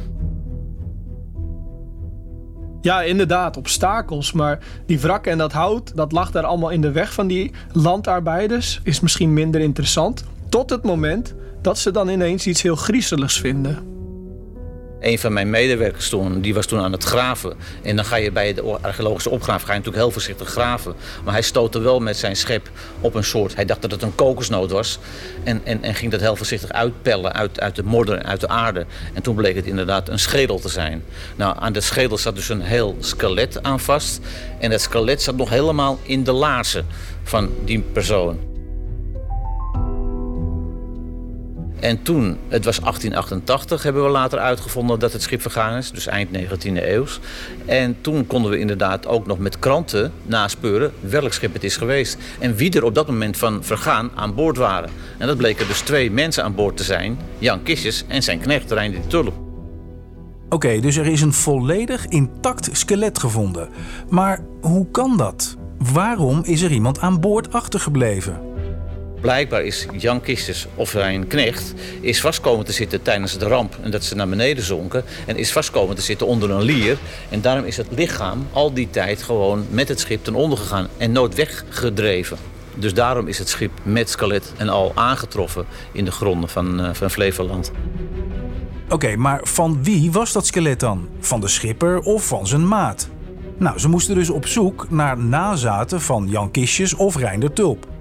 Ja, 2.82 3.02
inderdaad, 3.02 3.58
obstakels. 3.58 4.32
Maar 4.32 4.60
die 4.86 5.00
wrakken 5.00 5.32
en 5.32 5.38
dat 5.38 5.52
hout, 5.52 5.96
dat 5.96 6.12
lag 6.12 6.32
daar 6.32 6.44
allemaal 6.44 6.70
in 6.70 6.82
de 6.82 6.92
weg 6.92 7.14
van 7.14 7.28
die 7.28 7.52
landarbeiders. 7.72 8.80
Is 8.84 9.00
misschien 9.00 9.34
minder 9.34 9.62
interessant. 9.62 10.24
Tot 10.50 10.70
het 10.70 10.84
moment 10.84 11.36
dat 11.64 11.80
ze 11.80 11.92
dan 11.92 12.10
ineens 12.10 12.48
iets 12.48 12.62
heel 12.62 12.76
griezeligs 12.76 13.40
vinden. 13.40 13.92
Een 15.00 15.20
van 15.20 15.34
mijn 15.34 15.50
medewerkers 15.50 16.10
toen, 16.10 16.42
die 16.42 16.54
was 16.54 16.66
toen 16.66 16.80
aan 16.80 16.92
het 16.92 17.04
graven. 17.04 17.54
En 17.82 17.96
dan 17.96 18.06
ga 18.06 18.16
je 18.16 18.32
bij 18.32 18.54
de 18.54 18.78
archeologische 18.82 19.30
opgave 19.30 19.66
ga 19.66 19.72
je 19.72 19.78
natuurlijk 19.78 20.04
heel 20.04 20.12
voorzichtig 20.12 20.50
graven. 20.50 20.96
Maar 21.24 21.34
hij 21.34 21.42
stootte 21.42 21.80
wel 21.80 22.00
met 22.00 22.18
zijn 22.18 22.36
schep 22.36 22.70
op 23.00 23.16
een 23.16 23.24
soort... 23.24 23.56
Hij 23.56 23.66
dacht 23.66 23.82
dat 23.82 23.92
het 23.92 24.02
een 24.02 24.16
kokosnoot 24.16 24.72
was. 24.72 25.00
En, 25.44 25.62
en, 25.64 25.84
en 25.84 25.96
ging 25.96 26.12
dat 26.12 26.22
heel 26.22 26.36
voorzichtig 26.36 26.70
uitpellen 26.70 27.34
uit, 27.34 27.60
uit 27.60 27.76
de 27.76 27.84
modder, 27.84 28.24
uit 28.24 28.40
de 28.40 28.48
aarde. 28.48 28.86
En 29.14 29.22
toen 29.22 29.36
bleek 29.36 29.56
het 29.56 29.66
inderdaad 29.66 30.10
een 30.10 30.20
schedel 30.20 30.60
te 30.60 30.70
zijn. 30.70 31.04
Nou, 31.36 31.56
aan 31.60 31.74
de 31.74 31.82
schedel 31.82 32.18
zat 32.18 32.36
dus 32.36 32.50
een 32.50 32.62
heel 32.62 32.98
skelet 33.00 33.64
aan 33.64 33.80
vast. 33.80 34.20
En 34.60 34.70
dat 34.70 34.82
skelet 34.82 35.22
zat 35.22 35.36
nog 35.36 35.50
helemaal 35.50 36.00
in 36.02 36.24
de 36.24 36.32
laarzen 36.32 36.86
van 37.24 37.50
die 37.66 37.80
persoon. 37.80 38.53
En 41.84 42.02
toen, 42.02 42.38
het 42.48 42.66
was 42.66 42.80
1888, 42.80 43.84
hebben 43.84 44.04
we 44.04 44.10
later 44.10 44.40
uitgevonden 44.40 45.00
dat 45.00 45.14
het 45.14 45.22
schip 45.22 45.42
vergaan 45.42 45.78
is. 45.78 45.92
Dus 45.92 46.08
eind 46.08 46.30
19e 46.38 46.84
eeuw. 46.88 47.06
En 47.66 47.96
toen 48.02 48.28
konden 48.28 48.52
we 48.52 48.60
inderdaad 48.60 49.08
ook 49.08 49.28
nog 49.28 49.38
met 49.38 49.60
kranten 49.60 50.12
naspeuren 50.24 50.92
welk 51.00 51.34
schip 51.34 51.54
het 51.54 51.64
is 51.64 51.78
geweest. 51.78 52.18
En 52.40 52.56
wie 52.56 52.72
er 52.72 52.84
op 52.84 52.96
dat 52.96 53.08
moment 53.08 53.38
van 53.38 53.64
vergaan 53.64 54.12
aan 54.16 54.36
boord 54.36 54.58
waren. 54.58 54.90
En 55.18 55.28
dat 55.28 55.38
bleken 55.38 55.68
dus 55.68 55.80
twee 55.80 56.12
mensen 56.12 56.44
aan 56.44 56.56
boord 56.56 56.78
te 56.78 56.84
zijn. 56.84 57.18
Jan 57.38 57.64
Kistjes 57.64 58.04
en 58.08 58.24
zijn 58.24 58.40
knecht 58.40 58.72
Rein 58.72 59.08
Tulp. 59.08 59.34
Oké, 60.50 60.80
dus 60.80 60.96
er 60.96 61.08
is 61.08 61.22
een 61.22 61.34
volledig 61.34 62.08
intact 62.08 62.70
skelet 62.72 63.20
gevonden. 63.20 63.70
Maar 64.10 64.40
hoe 64.62 64.88
kan 64.92 65.18
dat? 65.18 65.56
Waarom 65.78 66.42
is 66.44 66.62
er 66.62 66.72
iemand 66.72 67.00
aan 67.00 67.20
boord 67.20 67.54
achtergebleven? 67.54 68.53
Blijkbaar 69.24 69.64
is 69.64 69.86
Jan 69.98 70.22
Kisters 70.22 70.68
of 70.76 70.90
zijn 70.90 71.28
knecht 71.28 71.74
is 72.02 72.22
vastkomen 72.22 72.66
te 72.66 72.72
zitten 72.72 73.02
tijdens 73.02 73.38
de 73.38 73.48
ramp. 73.48 73.78
En 73.82 73.92
dat 73.92 74.04
ze 74.04 74.16
naar 74.16 74.30
beneden 74.30 74.64
zonken. 74.64 75.04
En 75.26 75.38
is 75.38 75.52
vastkomen 75.52 75.96
te 75.96 76.02
zitten 76.02 76.28
onder 76.28 76.52
een 76.52 76.62
lier. 76.62 76.98
En 77.30 77.42
daarom 77.42 77.66
is 77.66 77.78
het 77.78 77.88
lichaam 77.90 78.48
al 78.52 78.74
die 78.74 78.90
tijd 78.90 79.24
gewoon 79.24 79.66
met 79.70 79.88
het 79.88 80.00
schip 80.00 80.24
ten 80.24 80.36
onder 80.36 80.58
gegaan. 80.58 80.88
En 80.98 81.12
nooit 81.12 81.36
weggedreven. 81.36 82.38
Dus 82.76 82.94
daarom 82.94 83.28
is 83.28 83.38
het 83.38 83.50
schip 83.50 83.72
met 83.84 84.10
skelet 84.10 84.54
en 84.58 84.70
al 84.70 84.92
aangetroffen 84.96 85.66
in 85.92 86.06
de 86.06 86.12
gronden 86.12 86.50
van, 86.50 86.80
uh, 86.80 86.94
van 86.94 87.12
Flevoland. 87.12 87.72
Oké, 88.90 89.16
maar 89.16 89.40
van 89.44 89.84
wie 89.84 90.12
was 90.12 90.32
dat 90.32 90.46
skelet 90.46 90.80
dan? 90.80 91.10
Van 91.20 91.42
de 91.42 91.48
schipper 91.48 92.00
of 92.00 92.28
van 92.28 92.48
zijn 92.48 92.68
maat? 92.68 93.10
Nou, 93.58 93.80
ze 93.80 93.90
moesten 93.90 94.16
dus 94.16 94.30
op 94.30 94.48
zoek 94.48 94.90
naar 94.90 95.18
nazaten 95.18 96.02
van 96.02 96.28
Jan 96.30 96.52
Kistjes 96.52 96.94
of 96.94 97.16
Reinder 97.16 97.54
Tulp. 97.54 97.92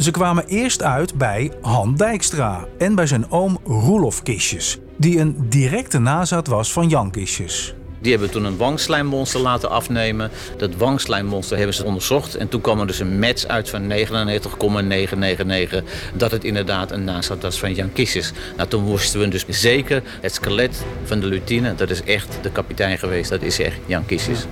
Ze 0.00 0.10
kwamen 0.10 0.46
eerst 0.46 0.82
uit 0.82 1.14
bij 1.14 1.52
Han 1.60 1.96
Dijkstra 1.96 2.66
en 2.78 2.94
bij 2.94 3.06
zijn 3.06 3.30
oom 3.30 3.58
Roelof 3.64 4.22
Kistjes, 4.22 4.78
die 4.96 5.18
een 5.18 5.36
directe 5.48 5.98
nazat 5.98 6.46
was 6.46 6.72
van 6.72 6.88
Jan 6.88 7.10
Kistjes. 7.10 7.74
Die 7.98 8.10
hebben 8.10 8.30
toen 8.30 8.44
een 8.44 8.56
wangslijmmonster 8.56 9.40
laten 9.40 9.70
afnemen. 9.70 10.30
Dat 10.56 10.74
wangslijmmonster 10.74 11.56
hebben 11.56 11.74
ze 11.74 11.84
onderzocht. 11.84 12.34
En 12.34 12.48
toen 12.48 12.60
kwam 12.60 12.80
er 12.80 12.86
dus 12.86 12.98
een 12.98 13.18
match 13.18 13.46
uit 13.46 13.70
van 13.70 13.86
99,999. 13.86 15.82
Dat 16.14 16.30
het 16.30 16.44
inderdaad 16.44 16.90
een 16.90 17.04
nazat 17.04 17.42
was 17.42 17.58
van 17.58 17.74
Jan 17.74 17.92
Kistjes. 17.92 18.32
Nou, 18.56 18.68
toen 18.68 18.84
moesten 18.84 19.20
we 19.20 19.28
dus 19.28 19.44
zeker 19.48 20.02
het 20.20 20.34
skelet 20.34 20.84
van 21.04 21.20
de 21.20 21.26
Lutine. 21.26 21.74
Dat 21.74 21.90
is 21.90 22.02
echt 22.02 22.38
de 22.42 22.50
kapitein 22.50 22.98
geweest. 22.98 23.30
Dat 23.30 23.42
is 23.42 23.58
echt 23.58 23.78
Jan 23.86 24.06
Kistjes. 24.06 24.46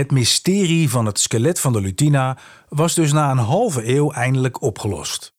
Het 0.00 0.10
mysterie 0.10 0.90
van 0.90 1.06
het 1.06 1.18
skelet 1.18 1.60
van 1.60 1.72
de 1.72 1.80
Lutina 1.80 2.38
was 2.68 2.94
dus 2.94 3.12
na 3.12 3.30
een 3.30 3.38
halve 3.38 3.88
eeuw 3.94 4.12
eindelijk 4.12 4.62
opgelost. 4.62 5.34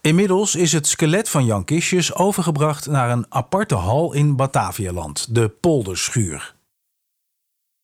Inmiddels 0.00 0.54
is 0.54 0.72
het 0.72 0.86
skelet 0.86 1.28
van 1.28 1.44
Jan 1.44 1.64
Kistjes 1.64 2.14
overgebracht 2.14 2.86
naar 2.86 3.10
een 3.10 3.26
aparte 3.28 3.74
hal 3.74 4.12
in 4.12 4.36
Batavialand, 4.36 5.34
de 5.34 5.48
Polderschuur. 5.48 6.54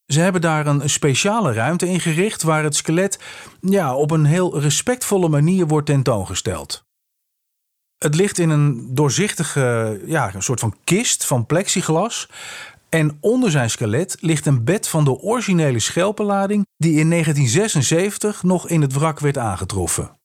Ze 0.07 0.21
hebben 0.21 0.41
daar 0.41 0.67
een 0.67 0.91
speciale 0.91 1.53
ruimte 1.53 1.87
ingericht 1.87 2.43
waar 2.43 2.63
het 2.63 2.77
skelet 2.77 3.19
ja, 3.61 3.95
op 3.95 4.11
een 4.11 4.25
heel 4.25 4.61
respectvolle 4.61 5.29
manier 5.29 5.67
wordt 5.67 5.87
tentoongesteld. 5.87 6.85
Het 7.99 8.15
ligt 8.15 8.39
in 8.39 8.51
een 8.51 8.95
doorzichtige 8.95 10.01
ja, 10.07 10.35
een 10.35 10.43
soort 10.43 10.61
van 10.61 10.77
kist 10.85 11.27
van 11.27 11.47
plexiglas 11.47 12.29
en 12.95 13.17
onder 13.21 13.51
zijn 13.51 13.71
skelet 13.71 14.17
ligt 14.21 14.47
een 14.47 14.65
bed 14.65 14.89
van 14.89 15.05
de 15.05 15.19
originele 15.19 15.79
schelpenlading 15.79 16.67
die 16.77 16.99
in 16.99 17.11
1976 17.11 18.43
nog 18.43 18.69
in 18.69 18.81
het 18.81 18.93
wrak 18.93 19.21
werd 19.21 19.39
aangetroffen. 19.39 20.17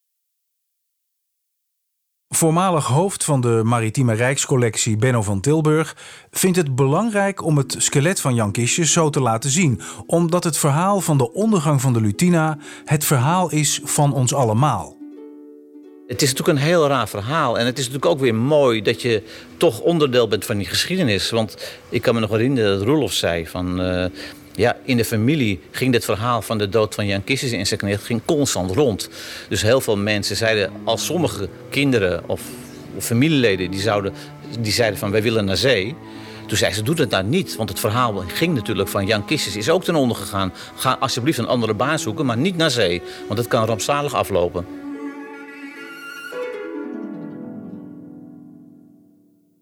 Voormalig 2.27 2.85
hoofd 2.85 3.23
van 3.23 3.41
de 3.41 3.61
Maritieme 3.63 4.13
Rijkscollectie 4.13 4.97
Benno 4.97 5.21
van 5.21 5.39
Tilburg 5.39 5.97
vindt 6.31 6.57
het 6.57 6.75
belangrijk 6.75 7.43
om 7.43 7.57
het 7.57 7.75
skelet 7.77 8.21
van 8.21 8.35
Jan 8.35 8.51
Kistjes 8.51 8.91
zo 8.91 9.09
te 9.09 9.21
laten 9.21 9.49
zien, 9.49 9.81
omdat 10.05 10.43
het 10.43 10.57
verhaal 10.57 11.01
van 11.01 11.17
de 11.17 11.33
ondergang 11.33 11.81
van 11.81 11.93
de 11.93 12.01
Lutina 12.01 12.57
het 12.85 13.05
verhaal 13.05 13.51
is 13.51 13.81
van 13.83 14.13
ons 14.13 14.33
allemaal. 14.33 14.96
Het 16.07 16.21
is 16.21 16.29
natuurlijk 16.29 16.57
een 16.57 16.65
heel 16.65 16.87
raar 16.87 17.07
verhaal. 17.07 17.59
En 17.59 17.65
het 17.65 17.77
is 17.77 17.85
natuurlijk 17.85 18.11
ook 18.11 18.19
weer 18.19 18.35
mooi 18.35 18.81
dat 18.81 19.01
je 19.01 19.21
toch 19.57 19.79
onderdeel 19.79 20.27
bent 20.27 20.45
van 20.45 20.57
die 20.57 20.67
geschiedenis. 20.67 21.29
Want 21.29 21.57
ik 21.89 22.01
kan 22.01 22.13
me 22.13 22.19
nog 22.19 22.29
herinneren 22.29 22.77
dat 22.77 22.87
Roelof 22.87 23.13
zei 23.13 23.47
van... 23.47 23.81
Uh, 23.81 24.05
ja, 24.55 24.77
in 24.83 24.97
de 24.97 25.05
familie 25.05 25.59
ging 25.71 25.91
dit 25.91 26.05
verhaal 26.05 26.41
van 26.41 26.57
de 26.57 26.69
dood 26.69 26.95
van 26.95 27.05
Jan 27.07 27.23
Kistjes 27.23 27.51
in 27.51 27.67
zijn 27.67 27.79
knecht 27.79 28.03
ging 28.03 28.21
constant 28.25 28.71
rond. 28.71 29.09
Dus 29.49 29.61
heel 29.61 29.81
veel 29.81 29.97
mensen 29.97 30.35
zeiden, 30.35 30.71
als 30.83 31.05
sommige 31.05 31.49
kinderen 31.69 32.23
of, 32.27 32.41
familieleden 32.99 33.71
die, 33.71 33.81
zouden, 33.81 34.13
die 34.59 34.71
zeiden 34.71 34.99
van 34.99 35.11
wij 35.11 35.21
willen 35.21 35.45
naar 35.45 35.57
zee... 35.57 35.95
Toen 36.47 36.57
zei 36.57 36.73
ze, 36.73 36.83
doe 36.83 36.95
het 36.95 37.09
nou 37.09 37.23
niet. 37.23 37.55
Want 37.55 37.69
het 37.69 37.79
verhaal 37.79 38.23
ging 38.27 38.55
natuurlijk 38.55 38.89
van 38.89 39.05
Jan 39.05 39.25
Kistjes 39.25 39.55
is 39.55 39.69
ook 39.69 39.83
ten 39.83 39.95
onder 39.95 40.17
gegaan. 40.17 40.53
Ga 40.75 40.97
alsjeblieft 40.99 41.37
een 41.37 41.47
andere 41.47 41.73
baan 41.73 41.99
zoeken, 41.99 42.25
maar 42.25 42.37
niet 42.37 42.57
naar 42.57 42.71
zee. 42.71 43.01
Want 43.27 43.39
het 43.39 43.47
kan 43.47 43.65
rampzalig 43.65 44.13
aflopen. 44.13 44.86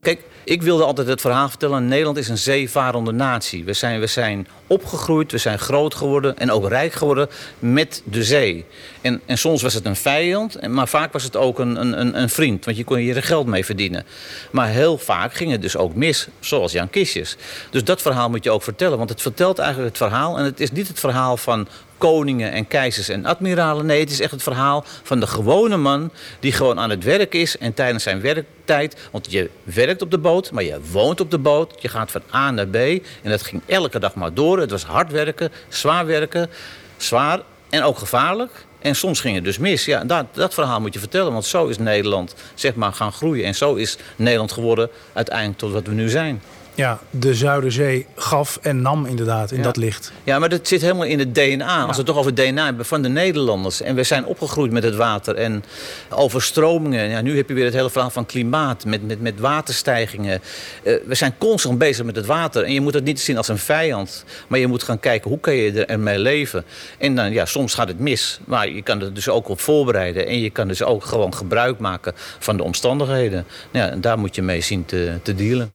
Kijk, 0.05 0.21
ik 0.43 0.61
wilde 0.61 0.83
altijd 0.83 1.07
het 1.07 1.21
verhaal 1.21 1.49
vertellen. 1.49 1.87
Nederland 1.87 2.17
is 2.17 2.29
een 2.29 2.37
zeevarende 2.37 3.11
natie. 3.11 3.63
We 3.63 3.73
zijn, 3.73 3.99
we 3.99 4.07
zijn 4.07 4.47
opgegroeid, 4.67 5.31
we 5.31 5.37
zijn 5.37 5.59
groot 5.59 5.95
geworden 5.95 6.37
en 6.37 6.51
ook 6.51 6.67
rijk 6.67 6.93
geworden 6.93 7.29
met 7.59 8.01
de 8.03 8.23
zee. 8.23 8.65
En, 9.01 9.21
en 9.25 9.37
soms 9.37 9.61
was 9.61 9.73
het 9.73 9.85
een 9.85 9.95
vijand, 9.95 10.67
maar 10.67 10.87
vaak 10.87 11.13
was 11.13 11.23
het 11.23 11.35
ook 11.35 11.59
een, 11.59 11.81
een, 11.81 12.21
een 12.21 12.29
vriend. 12.29 12.65
Want 12.65 12.77
je 12.77 12.83
kon 12.83 12.97
hier 12.97 13.23
geld 13.23 13.47
mee 13.47 13.65
verdienen. 13.65 14.05
Maar 14.51 14.67
heel 14.67 14.97
vaak 14.97 15.33
ging 15.33 15.51
het 15.51 15.61
dus 15.61 15.77
ook 15.77 15.95
mis, 15.95 16.27
zoals 16.39 16.71
Jan 16.71 16.89
Kistjes. 16.89 17.37
Dus 17.69 17.83
dat 17.83 18.01
verhaal 18.01 18.29
moet 18.29 18.43
je 18.43 18.51
ook 18.51 18.63
vertellen. 18.63 18.97
Want 18.97 19.09
het 19.09 19.21
vertelt 19.21 19.59
eigenlijk 19.59 19.89
het 19.89 19.97
verhaal. 19.97 20.37
En 20.37 20.43
het 20.43 20.59
is 20.59 20.71
niet 20.71 20.87
het 20.87 20.99
verhaal 20.99 21.37
van 21.37 21.67
koningen 21.97 22.51
en 22.51 22.67
keizers 22.67 23.09
en 23.09 23.25
admiralen. 23.25 23.85
Nee, 23.85 23.99
het 23.99 24.11
is 24.11 24.19
echt 24.19 24.31
het 24.31 24.43
verhaal 24.43 24.83
van 25.03 25.19
de 25.19 25.27
gewone 25.27 25.77
man 25.77 26.11
die 26.39 26.51
gewoon 26.51 26.79
aan 26.79 26.89
het 26.89 27.03
werk 27.03 27.33
is 27.33 27.57
en 27.57 27.73
tijdens 27.73 28.03
zijn 28.03 28.21
werktijd. 28.21 28.95
Want 29.11 29.31
je 29.31 29.49
werkt 29.63 30.01
op 30.01 30.11
de 30.11 30.17
boot, 30.17 30.51
maar 30.51 30.63
je 30.63 30.79
woont 30.91 31.21
op 31.21 31.31
de 31.31 31.37
boot. 31.37 31.81
Je 31.81 31.87
gaat 31.87 32.11
van 32.11 32.21
A 32.33 32.51
naar 32.51 32.67
B 32.67 32.75
en 32.75 33.01
dat 33.21 33.41
ging 33.41 33.61
elke 33.65 33.99
dag 33.99 34.15
maar 34.15 34.33
door. 34.33 34.59
Het 34.59 34.71
was 34.71 34.83
hard 34.83 35.11
werken, 35.11 35.51
zwaar 35.69 36.05
werken, 36.05 36.49
zwaar 36.97 37.41
en 37.69 37.83
ook 37.83 37.97
gevaarlijk. 37.97 38.65
En 38.79 38.95
soms 38.95 39.19
ging 39.19 39.35
het 39.35 39.43
dus 39.43 39.57
mis. 39.57 39.85
Ja, 39.85 40.03
dat, 40.03 40.25
dat 40.31 40.53
verhaal 40.53 40.81
moet 40.81 40.93
je 40.93 40.99
vertellen, 40.99 41.31
want 41.31 41.45
zo 41.45 41.67
is 41.67 41.77
Nederland 41.77 42.35
zeg 42.55 42.75
maar, 42.75 42.93
gaan 42.93 43.11
groeien. 43.11 43.45
En 43.45 43.55
zo 43.55 43.73
is 43.75 43.97
Nederland 44.15 44.51
geworden 44.51 44.89
uiteindelijk 45.13 45.57
tot 45.57 45.71
wat 45.71 45.87
we 45.87 45.93
nu 45.93 46.09
zijn. 46.09 46.41
Ja, 46.75 46.99
de 47.09 47.33
Zuiderzee 47.33 48.05
gaf 48.15 48.59
en 48.61 48.81
nam 48.81 49.05
inderdaad 49.05 49.51
in 49.51 49.61
dat 49.61 49.77
licht. 49.77 50.11
Ja, 50.23 50.39
maar 50.39 50.49
dat 50.49 50.67
zit 50.67 50.81
helemaal 50.81 51.05
in 51.05 51.19
het 51.19 51.35
DNA. 51.35 51.81
Als 51.81 51.91
we 51.91 51.97
het 51.97 52.05
toch 52.05 52.17
over 52.17 52.31
het 52.31 52.39
DNA 52.39 52.65
hebben 52.65 52.85
van 52.85 53.01
de 53.01 53.09
Nederlanders. 53.09 53.81
En 53.81 53.95
we 53.95 54.03
zijn 54.03 54.25
opgegroeid 54.25 54.71
met 54.71 54.83
het 54.83 54.95
water 54.95 55.35
en 55.35 55.63
overstromingen. 56.09 57.09
Ja, 57.09 57.21
nu 57.21 57.35
heb 57.37 57.47
je 57.47 57.53
weer 57.53 57.65
het 57.65 57.73
hele 57.73 57.89
verhaal 57.89 58.09
van 58.09 58.25
klimaat, 58.25 58.85
met, 58.85 59.07
met, 59.07 59.21
met 59.21 59.39
waterstijgingen. 59.39 60.41
Uh, 60.83 60.95
we 61.05 61.15
zijn 61.15 61.35
constant 61.37 61.77
bezig 61.77 62.05
met 62.05 62.15
het 62.15 62.25
water. 62.25 62.63
En 62.63 62.73
je 62.73 62.81
moet 62.81 62.93
het 62.93 63.03
niet 63.03 63.19
zien 63.19 63.37
als 63.37 63.47
een 63.47 63.57
vijand. 63.57 64.25
Maar 64.47 64.59
je 64.59 64.67
moet 64.67 64.83
gaan 64.83 64.99
kijken, 64.99 65.29
hoe 65.29 65.39
kan 65.39 65.55
je 65.55 65.85
ermee 65.85 66.19
leven? 66.19 66.65
En 66.97 67.15
dan, 67.15 67.31
ja, 67.31 67.45
soms 67.45 67.73
gaat 67.73 67.87
het 67.87 67.99
mis. 67.99 68.39
Maar 68.45 68.69
je 68.69 68.81
kan 68.81 69.01
er 69.01 69.13
dus 69.13 69.29
ook 69.29 69.49
op 69.49 69.59
voorbereiden. 69.59 70.27
En 70.27 70.39
je 70.39 70.49
kan 70.49 70.67
dus 70.67 70.83
ook 70.83 71.05
gewoon 71.05 71.33
gebruik 71.33 71.79
maken 71.79 72.13
van 72.39 72.57
de 72.57 72.63
omstandigheden. 72.63 73.45
Ja, 73.71 73.89
en 73.89 74.01
daar 74.01 74.19
moet 74.19 74.35
je 74.35 74.41
mee 74.41 74.61
zien 74.61 74.85
te, 74.85 75.19
te 75.23 75.35
dealen. 75.35 75.74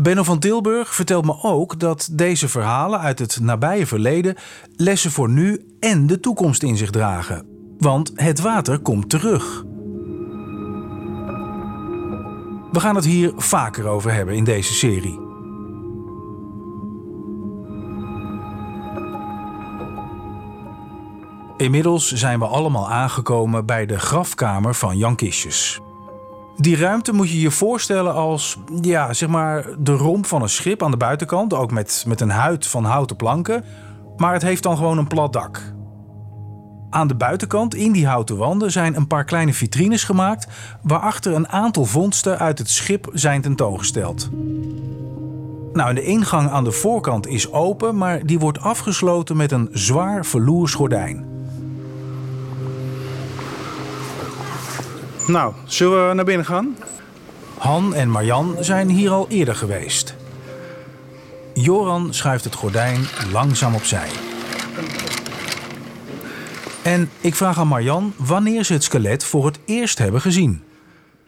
Benno 0.00 0.22
van 0.22 0.38
Tilburg 0.38 0.94
vertelt 0.94 1.24
me 1.24 1.42
ook 1.42 1.78
dat 1.80 2.08
deze 2.12 2.48
verhalen 2.48 3.00
uit 3.00 3.18
het 3.18 3.40
nabije 3.40 3.86
verleden 3.86 4.36
lessen 4.76 5.10
voor 5.10 5.28
nu 5.28 5.66
en 5.80 6.06
de 6.06 6.20
toekomst 6.20 6.62
in 6.62 6.76
zich 6.76 6.90
dragen. 6.90 7.46
Want 7.78 8.12
het 8.14 8.40
water 8.40 8.78
komt 8.78 9.10
terug. 9.10 9.64
We 12.72 12.80
gaan 12.80 12.94
het 12.94 13.04
hier 13.04 13.32
vaker 13.36 13.86
over 13.86 14.12
hebben 14.12 14.34
in 14.34 14.44
deze 14.44 14.74
serie. 14.74 15.20
Inmiddels 21.56 22.12
zijn 22.12 22.38
we 22.38 22.46
allemaal 22.46 22.90
aangekomen 22.90 23.66
bij 23.66 23.86
de 23.86 23.98
grafkamer 23.98 24.74
van 24.74 24.96
Jan 24.96 25.16
Kistjes. 25.16 25.80
Die 26.60 26.76
ruimte 26.76 27.12
moet 27.12 27.30
je 27.30 27.40
je 27.40 27.50
voorstellen 27.50 28.14
als 28.14 28.58
ja, 28.80 29.12
zeg 29.12 29.28
maar 29.28 29.66
de 29.78 29.92
romp 29.92 30.26
van 30.26 30.42
een 30.42 30.48
schip 30.48 30.82
aan 30.82 30.90
de 30.90 30.96
buitenkant, 30.96 31.54
ook 31.54 31.70
met, 31.70 32.04
met 32.06 32.20
een 32.20 32.30
huid 32.30 32.66
van 32.66 32.84
houten 32.84 33.16
planken. 33.16 33.64
Maar 34.16 34.32
het 34.32 34.42
heeft 34.42 34.62
dan 34.62 34.76
gewoon 34.76 34.98
een 34.98 35.06
plat 35.06 35.32
dak. 35.32 35.72
Aan 36.90 37.08
de 37.08 37.14
buitenkant, 37.14 37.74
in 37.74 37.92
die 37.92 38.06
houten 38.06 38.36
wanden, 38.36 38.72
zijn 38.72 38.96
een 38.96 39.06
paar 39.06 39.24
kleine 39.24 39.54
vitrines 39.54 40.04
gemaakt 40.04 40.46
waarachter 40.82 41.34
een 41.34 41.48
aantal 41.48 41.84
vondsten 41.84 42.38
uit 42.38 42.58
het 42.58 42.70
schip 42.70 43.08
zijn 43.12 43.40
tentoongesteld. 43.40 44.30
Nou, 45.72 45.94
de 45.94 46.02
ingang 46.02 46.50
aan 46.50 46.64
de 46.64 46.72
voorkant 46.72 47.26
is 47.26 47.52
open, 47.52 47.96
maar 47.96 48.26
die 48.26 48.38
wordt 48.38 48.60
afgesloten 48.60 49.36
met 49.36 49.52
een 49.52 49.68
zwaar 49.72 50.26
verloers 50.26 50.74
gordijn. 50.74 51.37
Nou, 55.28 55.54
zullen 55.64 56.08
we 56.08 56.14
naar 56.14 56.24
binnen 56.24 56.46
gaan? 56.46 56.76
Han 57.58 57.94
en 57.94 58.10
Marjan 58.10 58.56
zijn 58.60 58.88
hier 58.88 59.10
al 59.10 59.26
eerder 59.28 59.54
geweest. 59.54 60.14
Joran 61.54 62.14
schuift 62.14 62.44
het 62.44 62.54
gordijn 62.54 63.06
langzaam 63.32 63.74
opzij. 63.74 64.08
En 66.82 67.10
ik 67.20 67.34
vraag 67.34 67.58
aan 67.58 67.68
Marjan 67.68 68.12
wanneer 68.16 68.64
ze 68.64 68.72
het 68.72 68.84
skelet 68.84 69.24
voor 69.24 69.46
het 69.46 69.58
eerst 69.64 69.98
hebben 69.98 70.20
gezien. 70.20 70.62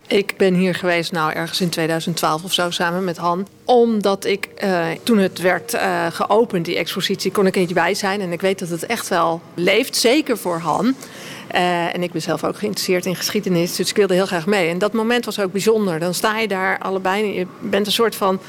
Ik 0.06 0.34
ben 0.36 0.54
hier 0.54 0.74
geweest, 0.74 1.12
nou 1.12 1.32
ergens 1.32 1.60
in 1.60 1.68
2012 1.68 2.44
of 2.44 2.52
zo, 2.52 2.70
samen 2.70 3.04
met 3.04 3.16
Han. 3.16 3.46
Omdat 3.64 4.24
ik, 4.24 4.44
eh, 4.44 4.86
toen 5.02 5.18
het 5.18 5.38
werd 5.38 5.74
eh, 5.74 6.06
geopend, 6.10 6.64
die 6.64 6.76
expositie, 6.76 7.30
kon 7.30 7.46
ik 7.46 7.54
er 7.54 7.60
niet 7.60 7.74
bij 7.74 7.94
zijn. 7.94 8.20
En 8.20 8.32
ik 8.32 8.40
weet 8.40 8.58
dat 8.58 8.68
het 8.68 8.86
echt 8.86 9.08
wel 9.08 9.40
leeft, 9.54 9.96
zeker 9.96 10.38
voor 10.38 10.58
Han. 10.58 10.94
Eh, 11.50 11.94
en 11.94 12.02
ik 12.02 12.12
ben 12.12 12.22
zelf 12.22 12.44
ook 12.44 12.58
geïnteresseerd 12.58 13.06
in 13.06 13.16
geschiedenis, 13.16 13.76
dus 13.76 13.90
ik 13.90 13.96
wilde 13.96 14.14
heel 14.14 14.26
graag 14.26 14.46
mee. 14.46 14.68
En 14.68 14.78
dat 14.78 14.92
moment 14.92 15.24
was 15.24 15.40
ook 15.40 15.52
bijzonder. 15.52 15.98
Dan 15.98 16.14
sta 16.14 16.38
je 16.38 16.48
daar 16.48 16.78
allebei 16.78 17.38
je 17.38 17.46
bent 17.60 17.86
een 17.86 17.92
soort 17.92 18.14
van 18.14 18.40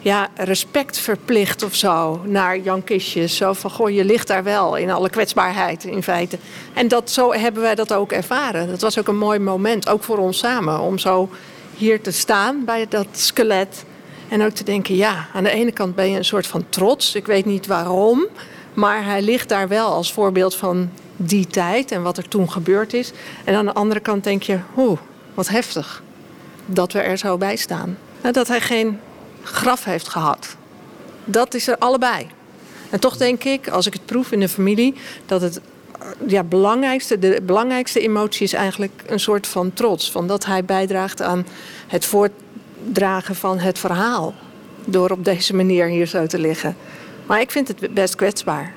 ja, 0.00 0.28
respect 0.34 0.98
verplicht 0.98 1.62
of 1.62 1.74
zo 1.74 2.20
naar 2.24 2.58
Jan 2.58 2.84
Kistjes. 2.84 3.36
Zo 3.36 3.52
van, 3.52 3.70
goh, 3.70 3.90
je 3.90 4.04
ligt 4.04 4.26
daar 4.26 4.44
wel 4.44 4.76
in 4.76 4.90
alle 4.90 5.10
kwetsbaarheid 5.10 5.84
in 5.84 6.02
feite. 6.02 6.38
En 6.74 6.88
dat, 6.88 7.10
zo 7.10 7.32
hebben 7.32 7.62
wij 7.62 7.74
dat 7.74 7.92
ook 7.92 8.12
ervaren. 8.12 8.68
Dat 8.68 8.80
was 8.80 8.98
ook 8.98 9.08
een 9.08 9.18
mooi 9.18 9.38
moment, 9.38 9.88
ook 9.88 10.02
voor 10.02 10.18
ons 10.18 10.38
samen, 10.38 10.80
om 10.80 10.98
zo 10.98 11.28
hier 11.76 12.00
te 12.00 12.10
staan 12.10 12.64
bij 12.64 12.86
dat 12.88 13.06
skelet. 13.12 13.84
En 14.28 14.42
ook 14.42 14.52
te 14.52 14.64
denken, 14.64 14.96
ja, 14.96 15.28
aan 15.34 15.44
de 15.44 15.50
ene 15.50 15.72
kant 15.72 15.94
ben 15.94 16.10
je 16.10 16.16
een 16.16 16.24
soort 16.24 16.46
van 16.46 16.64
trots. 16.68 17.14
Ik 17.14 17.26
weet 17.26 17.44
niet 17.44 17.66
waarom, 17.66 18.26
maar 18.74 19.04
hij 19.04 19.22
ligt 19.22 19.48
daar 19.48 19.68
wel 19.68 19.92
als 19.92 20.12
voorbeeld 20.12 20.54
van 20.54 20.90
die 21.16 21.46
tijd 21.46 21.90
en 21.90 22.02
wat 22.02 22.16
er 22.16 22.28
toen 22.28 22.50
gebeurd 22.50 22.92
is. 22.92 23.12
En 23.44 23.54
aan 23.54 23.64
de 23.64 23.72
andere 23.72 24.00
kant 24.00 24.24
denk 24.24 24.42
je, 24.42 24.58
oeh, 24.76 24.98
wat 25.34 25.48
heftig 25.48 26.02
dat 26.66 26.92
we 26.92 27.00
er 27.00 27.18
zo 27.18 27.38
bij 27.38 27.56
staan. 27.56 27.98
Dat 28.32 28.48
hij 28.48 28.60
geen 28.60 29.00
graf 29.42 29.84
heeft 29.84 30.08
gehad. 30.08 30.56
Dat 31.24 31.54
is 31.54 31.68
er 31.68 31.78
allebei. 31.78 32.26
En 32.90 33.00
toch 33.00 33.16
denk 33.16 33.44
ik, 33.44 33.68
als 33.68 33.86
ik 33.86 33.92
het 33.92 34.06
proef 34.06 34.32
in 34.32 34.40
de 34.40 34.48
familie, 34.48 34.94
dat 35.26 35.40
het 35.40 35.60
ja, 36.26 36.42
belangrijkste, 36.42 37.18
de 37.18 37.40
belangrijkste 37.42 38.00
emotie 38.00 38.42
is 38.42 38.52
eigenlijk 38.52 39.02
een 39.06 39.20
soort 39.20 39.46
van 39.46 39.72
trots. 39.72 40.10
Van 40.10 40.26
dat 40.26 40.44
hij 40.44 40.64
bijdraagt 40.64 41.22
aan 41.22 41.46
het 41.86 42.04
voortdragen 42.04 43.34
van 43.34 43.58
het 43.58 43.78
verhaal. 43.78 44.34
Door 44.84 45.10
op 45.10 45.24
deze 45.24 45.54
manier 45.54 45.86
hier 45.86 46.06
zo 46.06 46.26
te 46.26 46.38
liggen. 46.38 46.76
Maar 47.26 47.40
ik 47.40 47.50
vind 47.50 47.68
het 47.68 47.94
best 47.94 48.14
kwetsbaar. 48.14 48.72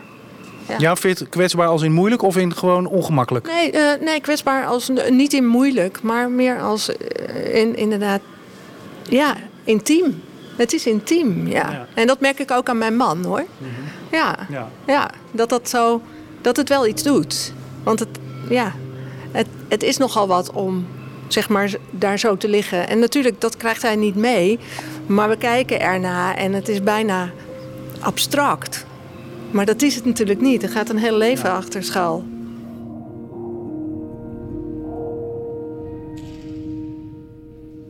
Ja. 0.68 0.76
ja, 0.78 0.96
vind 0.96 1.18
je 1.18 1.24
het 1.24 1.34
kwetsbaar 1.34 1.68
als 1.68 1.82
in 1.82 1.92
moeilijk 1.92 2.22
of 2.22 2.38
in 2.38 2.56
gewoon 2.56 2.86
ongemakkelijk? 2.86 3.48
Nee, 3.48 3.74
uh, 3.74 3.82
nee 4.02 4.22
kwetsbaar 4.22 4.66
als 4.66 4.92
niet 5.10 5.34
in 5.34 5.46
moeilijk, 5.46 6.02
maar 6.02 6.30
meer 6.30 6.62
als 6.62 6.90
in 7.54 7.76
inderdaad, 7.76 8.22
ja, 9.10 9.36
intiem. 9.64 10.24
Het 10.56 10.74
is 10.74 10.86
intiem, 10.86 11.48
ja. 11.48 11.88
En 11.94 12.08
dat 12.08 12.20
merk 12.20 12.40
ik 12.40 12.52
ook 12.52 12.70
aan 12.70 12.78
mijn 12.78 12.96
man, 12.96 13.24
hoor. 13.26 13.46
Mhm. 13.58 13.72
ja. 14.12 14.36
ja. 14.50 14.70
Ja. 14.86 15.10
dat 15.32 15.50
dat 15.50 15.70
zo, 15.70 16.02
dat 16.42 16.58
het 16.58 16.70
wel 16.70 16.88
iets 16.88 17.04
doet. 17.04 17.54
Want 17.84 18.00
het, 18.00 18.10
ja, 18.50 18.74
het, 19.32 19.48
het 19.68 19.84
is 19.84 19.98
nogal 19.98 20.28
wat 20.28 20.52
om, 20.52 20.88
zeg 21.28 21.50
maar, 21.50 21.72
daar 21.92 22.20
zo 22.20 22.38
te 22.38 22.48
liggen. 22.48 22.88
En 22.88 23.00
natuurlijk, 23.00 23.42
dat 23.42 23.58
krijgt 23.58 23.82
hij 23.82 23.96
niet 23.96 24.16
mee. 24.16 24.60
Maar 25.06 25.30
we 25.30 25.38
kijken 25.38 25.80
ernaar 25.80 26.36
en 26.36 26.54
het 26.54 26.68
is 26.68 26.84
bijna 26.84 27.30
abstract. 28.00 28.86
Maar 29.52 29.66
dat 29.66 29.82
is 29.82 29.96
het 29.96 30.06
natuurlijk 30.06 30.42
niet. 30.42 30.64
Er 30.64 30.70
gaat 30.70 30.90
een 30.90 30.98
heel 30.98 31.18
leven 31.18 31.52
achter 31.52 31.84
schuil. 31.84 32.26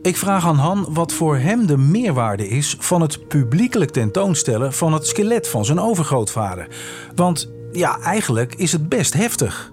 Ik 0.02 0.16
vraag 0.16 0.46
aan 0.46 0.56
Han 0.56 0.86
wat 0.88 1.12
voor 1.12 1.36
hem 1.36 1.66
de 1.66 1.76
meerwaarde 1.76 2.48
is 2.48 2.76
van 2.78 3.00
het 3.00 3.28
publiekelijk 3.28 3.90
tentoonstellen 3.90 4.72
van 4.72 4.92
het 4.92 5.06
skelet 5.06 5.48
van 5.48 5.64
zijn 5.64 5.80
overgrootvader. 5.80 6.68
Want 7.14 7.48
ja, 7.72 8.00
eigenlijk 8.00 8.54
is 8.54 8.72
het 8.72 8.88
best 8.88 9.14
heftig. 9.14 9.72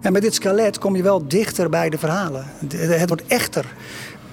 En 0.00 0.12
met 0.12 0.22
dit 0.22 0.34
skelet 0.34 0.78
kom 0.78 0.96
je 0.96 1.02
wel 1.02 1.28
dichter 1.28 1.68
bij 1.68 1.90
de 1.90 1.98
verhalen. 1.98 2.44
Het 2.76 3.08
wordt 3.08 3.26
echter. 3.26 3.64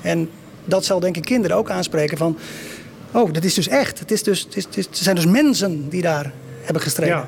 En 0.01 0.29
dat 0.65 0.85
zal 0.85 0.99
denk 0.99 1.17
ik 1.17 1.25
kinderen 1.25 1.57
ook 1.57 1.69
aanspreken 1.69 2.17
van... 2.17 2.37
oh, 3.11 3.33
dat 3.33 3.43
is 3.43 3.53
dus 3.53 3.67
echt. 3.67 3.99
Het, 3.99 4.11
is 4.11 4.23
dus, 4.23 4.43
het, 4.43 4.77
is, 4.77 4.85
het 4.85 4.97
zijn 4.97 5.15
dus 5.15 5.25
mensen 5.25 5.89
die 5.89 6.01
daar 6.01 6.33
hebben 6.65 6.81
gestreden. 6.81 7.27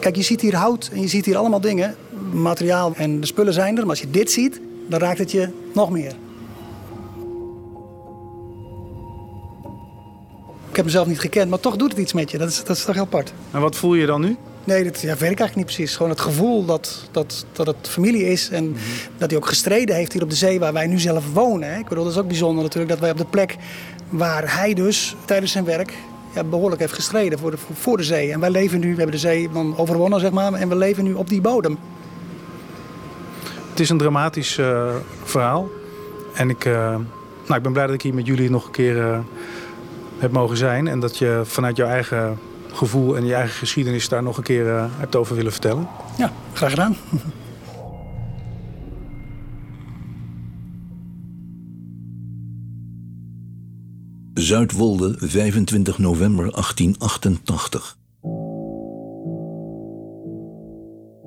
Kijk, 0.00 0.16
je 0.16 0.22
ziet 0.22 0.40
hier 0.40 0.54
hout 0.54 0.90
en 0.92 1.00
je 1.00 1.08
ziet 1.08 1.24
hier 1.24 1.36
allemaal 1.36 1.60
dingen. 1.60 1.94
Materiaal 2.32 2.92
en 2.96 3.20
de 3.20 3.26
spullen 3.26 3.52
zijn 3.52 3.76
er. 3.76 3.80
Maar 3.80 3.90
als 3.90 4.00
je 4.00 4.10
dit 4.10 4.30
ziet, 4.30 4.60
dan 4.88 5.00
raakt 5.00 5.18
het 5.18 5.30
je 5.30 5.48
nog 5.74 5.90
meer. 5.90 6.12
Ik 10.70 10.76
heb 10.76 10.84
mezelf 10.84 11.06
niet 11.06 11.20
gekend, 11.20 11.50
maar 11.50 11.60
toch 11.60 11.76
doet 11.76 11.90
het 11.90 11.98
iets 11.98 12.12
met 12.12 12.30
je. 12.30 12.38
Dat 12.38 12.48
is, 12.48 12.64
dat 12.64 12.76
is 12.76 12.84
toch 12.84 12.94
heel 12.94 13.04
apart. 13.04 13.32
En 13.50 13.60
wat 13.60 13.76
voel 13.76 13.94
je 13.94 14.06
dan 14.06 14.20
nu? 14.20 14.36
Nee, 14.64 14.84
dat 14.84 15.00
ja, 15.00 15.12
ik 15.12 15.20
eigenlijk 15.20 15.56
niet 15.56 15.64
precies. 15.64 15.96
Gewoon 15.96 16.10
het 16.10 16.20
gevoel 16.20 16.64
dat, 16.64 17.08
dat, 17.10 17.46
dat 17.52 17.66
het 17.66 17.88
familie 17.88 18.26
is. 18.26 18.48
En 18.50 18.68
mhm. 18.68 18.78
dat 19.18 19.30
hij 19.30 19.38
ook 19.38 19.46
gestreden 19.46 19.96
heeft 19.96 20.12
hier 20.12 20.22
op 20.22 20.30
de 20.30 20.36
zee 20.36 20.58
waar 20.58 20.72
wij 20.72 20.86
nu 20.86 20.98
zelf 20.98 21.32
wonen. 21.32 21.72
Hè. 21.72 21.78
Ik 21.78 21.88
bedoel, 21.88 22.04
dat 22.04 22.12
is 22.12 22.18
ook 22.18 22.26
bijzonder 22.28 22.62
natuurlijk. 22.62 22.90
Dat 22.90 23.00
wij 23.00 23.10
op 23.10 23.18
de 23.18 23.24
plek 23.24 23.56
waar 24.08 24.56
hij 24.56 24.74
dus 24.74 25.16
tijdens 25.24 25.52
zijn 25.52 25.64
werk 25.64 25.94
ja, 26.34 26.44
behoorlijk 26.44 26.80
heeft 26.80 26.92
gestreden 26.92 27.38
voor 27.38 27.50
de, 27.50 27.56
voor 27.72 27.96
de 27.96 28.02
zee. 28.02 28.32
En 28.32 28.40
wij 28.40 28.50
leven 28.50 28.80
nu, 28.80 28.90
we 28.90 28.96
hebben 28.96 29.14
de 29.14 29.18
zee 29.18 29.50
dan 29.52 29.76
overwonnen 29.76 30.20
zeg 30.20 30.30
maar. 30.30 30.52
En 30.52 30.68
we 30.68 30.76
leven 30.76 31.04
nu 31.04 31.12
op 31.12 31.28
die 31.28 31.40
bodem. 31.40 31.78
Het 33.70 33.80
is 33.80 33.90
een 33.90 33.98
dramatisch 33.98 34.58
uh, 34.58 34.94
verhaal. 35.24 35.68
En 36.34 36.50
ik, 36.50 36.64
uh, 36.64 36.74
nou, 37.46 37.54
ik 37.56 37.62
ben 37.62 37.72
blij 37.72 37.86
dat 37.86 37.94
ik 37.94 38.02
hier 38.02 38.14
met 38.14 38.26
jullie 38.26 38.50
nog 38.50 38.64
een 38.64 38.70
keer... 38.70 38.96
Uh, 38.96 39.18
hebt 40.18 40.32
mogen 40.32 40.56
zijn. 40.56 40.88
En 40.88 41.00
dat 41.00 41.18
je 41.18 41.40
vanuit 41.44 41.76
jouw 41.76 41.88
eigen 41.88 42.38
gevoel 42.72 43.16
en 43.16 43.26
je 43.26 43.34
eigen 43.34 43.56
geschiedenis 43.56 44.08
daar 44.08 44.22
nog 44.22 44.36
een 44.36 44.42
keer 44.42 44.88
hebt 44.96 45.16
over 45.16 45.36
willen 45.36 45.52
vertellen. 45.52 45.88
Ja, 46.16 46.32
graag 46.52 46.70
gedaan. 46.70 46.96
Zuidwolde, 54.50 55.14
25 55.18 55.98
november 55.98 56.52
1888. 56.52 57.98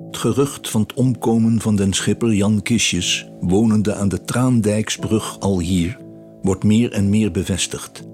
Het 0.06 0.16
gerucht 0.16 0.70
van 0.70 0.80
het 0.80 0.92
omkomen 0.92 1.60
van 1.60 1.76
den 1.76 1.92
schipper 1.92 2.34
Jan 2.34 2.62
Kistjes, 2.62 3.28
wonende 3.40 3.94
aan 3.94 4.08
de 4.08 4.24
Traandijksbrug 4.24 5.40
al 5.40 5.60
hier, 5.60 5.98
wordt 6.42 6.64
meer 6.64 6.92
en 6.92 7.08
meer 7.08 7.30
bevestigd. 7.30 8.04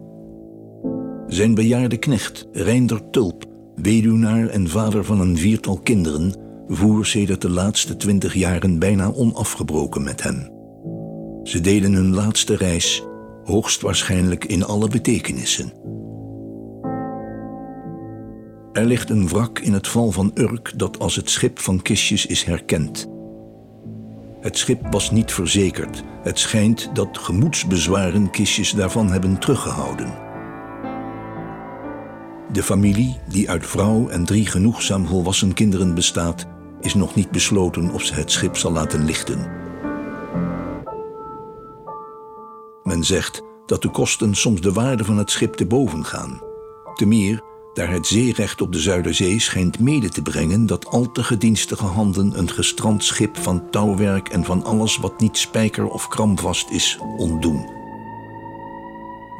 Zijn 1.26 1.54
bejaarde 1.54 1.96
knecht, 1.96 2.48
Reinder 2.52 3.10
Tulp, 3.10 3.44
weduwnaar 3.74 4.48
en 4.48 4.68
vader 4.68 5.04
van 5.04 5.20
een 5.20 5.38
viertal 5.38 5.80
kinderen, 5.80 6.34
voer 6.68 7.06
sedert 7.06 7.42
de 7.42 7.50
laatste 7.50 7.96
twintig 7.96 8.34
jaren 8.34 8.78
bijna 8.78 9.12
onafgebroken 9.12 10.02
met 10.02 10.22
hen. 10.22 10.52
Ze 11.42 11.60
deden 11.60 11.92
hun 11.92 12.14
laatste 12.14 12.56
reis, 12.56 13.04
hoogstwaarschijnlijk 13.50 14.44
in 14.44 14.64
alle 14.64 14.88
betekenissen. 14.88 15.72
Er 18.72 18.84
ligt 18.84 19.10
een 19.10 19.28
wrak 19.28 19.58
in 19.58 19.72
het 19.72 19.88
val 19.88 20.10
van 20.10 20.30
Urk 20.34 20.72
dat 20.76 20.98
als 20.98 21.16
het 21.16 21.30
schip 21.30 21.58
van 21.58 21.82
kistjes 21.82 22.26
is 22.26 22.44
herkend. 22.44 23.08
Het 24.40 24.58
schip 24.58 24.92
was 24.92 25.10
niet 25.10 25.32
verzekerd. 25.32 26.02
Het 26.22 26.38
schijnt 26.38 26.90
dat 26.94 27.18
gemoedsbezwaren 27.18 28.30
kistjes 28.30 28.72
daarvan 28.72 29.10
hebben 29.10 29.38
teruggehouden. 29.38 30.18
De 32.52 32.62
familie, 32.62 33.16
die 33.28 33.50
uit 33.50 33.66
vrouw 33.66 34.08
en 34.08 34.24
drie 34.24 34.46
genoegzaam 34.46 35.06
volwassen 35.06 35.54
kinderen 35.54 35.94
bestaat, 35.94 36.46
is 36.80 36.94
nog 36.94 37.14
niet 37.14 37.30
besloten 37.30 37.90
of 37.90 38.02
ze 38.02 38.14
het 38.14 38.30
schip 38.30 38.56
zal 38.56 38.72
laten 38.72 39.04
lichten. 39.04 39.59
Zegt 43.04 43.42
dat 43.66 43.82
de 43.82 43.90
kosten 43.90 44.34
soms 44.34 44.60
de 44.60 44.72
waarde 44.72 45.04
van 45.04 45.18
het 45.18 45.30
schip 45.30 45.54
te 45.54 45.66
boven 45.66 46.04
gaan. 46.04 46.42
Te 46.94 47.06
meer 47.06 47.42
daar 47.74 47.90
het 47.90 48.06
zeerecht 48.06 48.60
op 48.60 48.72
de 48.72 48.78
Zuiderzee 48.78 49.40
schijnt 49.40 49.78
mede 49.78 50.08
te 50.08 50.22
brengen 50.22 50.66
dat 50.66 50.86
al 50.86 51.12
te 51.12 51.24
gedienstige 51.24 51.84
handen 51.84 52.38
een 52.38 52.50
gestrand 52.50 53.04
schip 53.04 53.36
van 53.36 53.70
touwwerk 53.70 54.28
en 54.28 54.44
van 54.44 54.64
alles 54.64 54.96
wat 54.96 55.20
niet 55.20 55.38
spijker 55.38 55.88
of 55.88 56.08
kramvast 56.08 56.70
is 56.70 56.98
ontdoen. 57.16 57.68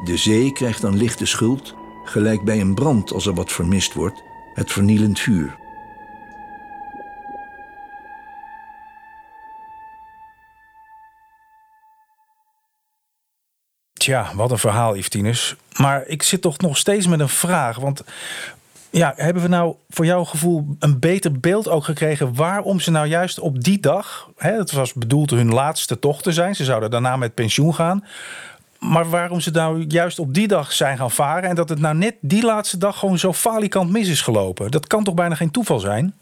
De 0.03 0.17
zee 0.17 0.51
krijgt 0.51 0.81
dan 0.81 0.97
lichte 0.97 1.25
schuld, 1.25 1.75
gelijk 2.03 2.43
bij 2.43 2.61
een 2.61 2.75
brand 2.75 3.13
als 3.13 3.25
er 3.25 3.33
wat 3.33 3.51
vermist 3.51 3.93
wordt, 3.93 4.23
het 4.53 4.71
vernielend 4.71 5.19
vuur. 5.19 5.60
Tja, 14.01 14.31
wat 14.35 14.51
een 14.51 14.57
verhaal, 14.57 14.95
Yvtinus. 14.95 15.55
Maar 15.77 16.03
ik 16.07 16.23
zit 16.23 16.41
toch 16.41 16.57
nog 16.57 16.77
steeds 16.77 17.07
met 17.07 17.19
een 17.19 17.29
vraag. 17.29 17.77
Want 17.77 18.03
ja, 18.89 19.13
hebben 19.15 19.43
we 19.43 19.49
nou 19.49 19.75
voor 19.89 20.05
jouw 20.05 20.23
gevoel 20.23 20.75
een 20.79 20.99
beter 20.99 21.39
beeld 21.39 21.67
ook 21.67 21.83
gekregen 21.83 22.35
waarom 22.35 22.79
ze 22.79 22.91
nou 22.91 23.07
juist 23.07 23.39
op 23.39 23.63
die 23.63 23.79
dag, 23.79 24.29
hè, 24.37 24.51
het 24.51 24.71
was 24.71 24.93
bedoeld 24.93 25.29
hun 25.29 25.53
laatste 25.53 25.99
tocht 25.99 26.23
te 26.23 26.31
zijn, 26.31 26.55
ze 26.55 26.63
zouden 26.63 26.89
daarna 26.89 27.17
met 27.17 27.33
pensioen 27.33 27.75
gaan, 27.75 28.05
maar 28.79 29.09
waarom 29.09 29.39
ze 29.39 29.51
nou 29.51 29.85
juist 29.87 30.19
op 30.19 30.33
die 30.33 30.47
dag 30.47 30.71
zijn 30.71 30.97
gaan 30.97 31.11
varen 31.11 31.49
en 31.49 31.55
dat 31.55 31.69
het 31.69 31.79
nou 31.79 31.95
net 31.95 32.15
die 32.21 32.43
laatste 32.43 32.77
dag 32.77 32.99
gewoon 32.99 33.19
zo 33.19 33.33
falikant 33.33 33.89
mis 33.91 34.07
is 34.07 34.21
gelopen, 34.21 34.71
dat 34.71 34.87
kan 34.87 35.03
toch 35.03 35.13
bijna 35.13 35.35
geen 35.35 35.51
toeval 35.51 35.79
zijn? 35.79 36.13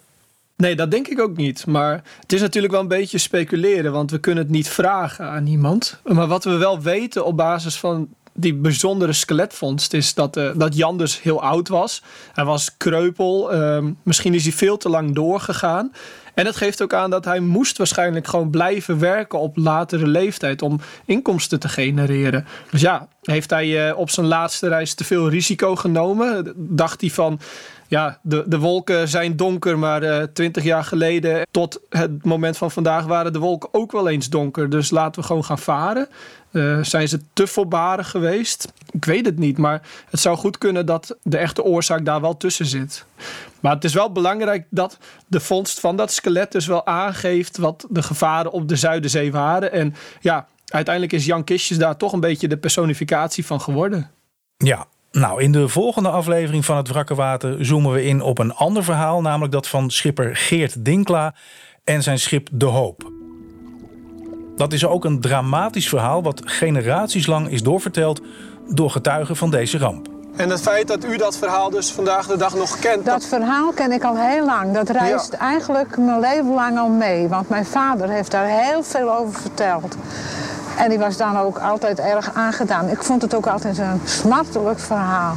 Nee, 0.59 0.75
dat 0.75 0.91
denk 0.91 1.07
ik 1.07 1.19
ook 1.19 1.37
niet. 1.37 1.65
Maar 1.65 2.03
het 2.19 2.33
is 2.33 2.41
natuurlijk 2.41 2.73
wel 2.73 2.81
een 2.81 2.87
beetje 2.87 3.17
speculeren, 3.17 3.91
want 3.91 4.11
we 4.11 4.19
kunnen 4.19 4.43
het 4.43 4.51
niet 4.51 4.69
vragen 4.69 5.29
aan 5.29 5.47
iemand. 5.47 5.99
Maar 6.03 6.27
wat 6.27 6.43
we 6.43 6.57
wel 6.57 6.81
weten 6.81 7.25
op 7.25 7.37
basis 7.37 7.75
van 7.75 8.09
die 8.33 8.53
bijzondere 8.53 9.13
skeletvondst 9.13 9.93
is 9.93 10.13
dat, 10.13 10.37
uh, 10.37 10.51
dat 10.55 10.75
Jan 10.75 10.97
dus 10.97 11.21
heel 11.21 11.41
oud 11.41 11.67
was. 11.67 12.03
Hij 12.33 12.45
was 12.45 12.77
kreupel. 12.77 13.53
Uh, 13.53 13.85
misschien 14.03 14.33
is 14.33 14.43
hij 14.43 14.51
veel 14.51 14.77
te 14.77 14.89
lang 14.89 15.15
doorgegaan. 15.15 15.91
En 16.33 16.45
het 16.45 16.55
geeft 16.55 16.81
ook 16.81 16.93
aan 16.93 17.09
dat 17.09 17.25
hij 17.25 17.39
moest 17.39 17.77
waarschijnlijk 17.77 18.27
gewoon 18.27 18.49
blijven 18.49 18.99
werken 18.99 19.39
op 19.39 19.57
latere 19.57 20.07
leeftijd 20.07 20.61
om 20.61 20.79
inkomsten 21.05 21.59
te 21.59 21.69
genereren. 21.69 22.45
Dus 22.71 22.81
ja, 22.81 23.07
heeft 23.21 23.49
hij 23.49 23.89
uh, 23.89 23.97
op 23.97 24.09
zijn 24.09 24.27
laatste 24.27 24.67
reis 24.67 24.93
te 24.93 25.03
veel 25.03 25.29
risico 25.29 25.75
genomen? 25.75 26.53
Dacht 26.55 27.01
hij 27.01 27.09
van 27.09 27.39
ja, 27.89 28.19
de, 28.21 28.43
de 28.47 28.59
wolken 28.59 29.07
zijn 29.07 29.35
donker, 29.35 29.79
maar 29.79 30.03
uh, 30.03 30.23
twintig 30.23 30.63
jaar 30.63 30.83
geleden 30.83 31.47
tot 31.51 31.81
het 31.89 32.25
moment 32.25 32.57
van 32.57 32.71
vandaag 32.71 33.05
waren 33.05 33.33
de 33.33 33.39
wolken 33.39 33.69
ook 33.71 33.91
wel 33.91 34.09
eens 34.09 34.29
donker. 34.29 34.69
Dus 34.69 34.89
laten 34.89 35.21
we 35.21 35.27
gewoon 35.27 35.45
gaan 35.45 35.59
varen. 35.59 36.07
Uh, 36.51 36.83
zijn 36.83 37.07
ze 37.07 37.19
te 37.33 37.47
voorbarig 37.47 38.09
geweest? 38.09 38.73
Ik 38.91 39.05
weet 39.05 39.25
het 39.25 39.39
niet, 39.39 39.57
maar 39.57 39.81
het 40.09 40.19
zou 40.19 40.37
goed 40.37 40.57
kunnen 40.57 40.85
dat 40.85 41.17
de 41.23 41.37
echte 41.37 41.63
oorzaak 41.63 42.05
daar 42.05 42.21
wel 42.21 42.37
tussen 42.37 42.65
zit. 42.65 43.05
Maar 43.59 43.73
het 43.73 43.83
is 43.83 43.93
wel 43.93 44.11
belangrijk 44.11 44.65
dat 44.69 44.97
de 45.27 45.39
vondst 45.39 45.79
van 45.79 45.95
dat 45.95 46.11
skelet 46.11 46.51
dus 46.51 46.67
wel 46.67 46.85
aangeeft 46.85 47.57
wat 47.57 47.85
de 47.89 48.03
gevaren 48.03 48.51
op 48.51 48.67
de 48.67 48.75
Zuiderzee 48.75 49.31
waren. 49.31 49.71
En 49.71 49.95
ja, 50.19 50.47
uiteindelijk 50.65 51.13
is 51.13 51.25
Jan 51.25 51.43
Kistjes 51.43 51.77
daar 51.77 51.97
toch 51.97 52.13
een 52.13 52.19
beetje 52.19 52.47
de 52.47 52.57
personificatie 52.57 53.45
van 53.45 53.61
geworden. 53.61 54.11
Ja, 54.57 54.87
nou, 55.11 55.41
in 55.41 55.51
de 55.51 55.67
volgende 55.67 56.09
aflevering 56.09 56.65
van 56.65 56.77
het 56.77 56.87
Wrakke 56.87 57.15
Water 57.15 57.65
zoomen 57.65 57.91
we 57.91 58.03
in 58.03 58.21
op 58.21 58.37
een 58.37 58.53
ander 58.53 58.83
verhaal, 58.83 59.21
namelijk 59.21 59.51
dat 59.51 59.67
van 59.67 59.89
schipper 59.89 60.35
Geert 60.35 60.85
Dinkla 60.85 61.33
en 61.83 62.03
zijn 62.03 62.19
schip 62.19 62.47
De 62.51 62.65
Hoop. 62.65 63.11
Dat 64.55 64.73
is 64.73 64.85
ook 64.85 65.05
een 65.05 65.21
dramatisch 65.21 65.89
verhaal 65.89 66.23
wat 66.23 66.41
generaties 66.45 67.25
lang 67.25 67.49
is 67.49 67.63
doorverteld 67.63 68.21
door 68.67 68.91
getuigen 68.91 69.35
van 69.35 69.51
deze 69.51 69.77
ramp. 69.77 70.07
En 70.35 70.49
het 70.49 70.61
feit 70.61 70.87
dat 70.87 71.05
u 71.05 71.17
dat 71.17 71.37
verhaal 71.37 71.69
dus 71.69 71.91
vandaag 71.91 72.27
de 72.27 72.37
dag 72.37 72.55
nog 72.55 72.79
kent. 72.79 73.05
Dat 73.05 73.25
verhaal 73.25 73.71
ken 73.71 73.91
ik 73.91 74.03
al 74.03 74.17
heel 74.17 74.45
lang. 74.45 74.73
Dat 74.73 74.89
reist 74.89 75.31
ja. 75.31 75.37
eigenlijk 75.37 75.97
mijn 75.97 76.19
leven 76.19 76.53
lang 76.53 76.77
al 76.77 76.89
mee. 76.89 77.27
Want 77.27 77.49
mijn 77.49 77.65
vader 77.65 78.09
heeft 78.09 78.31
daar 78.31 78.47
heel 78.47 78.83
veel 78.83 79.15
over 79.15 79.41
verteld. 79.41 79.95
En 80.79 80.89
die 80.89 80.99
was 80.99 81.17
dan 81.17 81.37
ook 81.37 81.57
altijd 81.57 81.99
erg 81.99 82.33
aangedaan. 82.33 82.89
Ik 82.89 83.03
vond 83.03 83.21
het 83.21 83.35
ook 83.35 83.47
altijd 83.47 83.77
een 83.77 83.99
smartelijk 84.03 84.79
verhaal. 84.79 85.35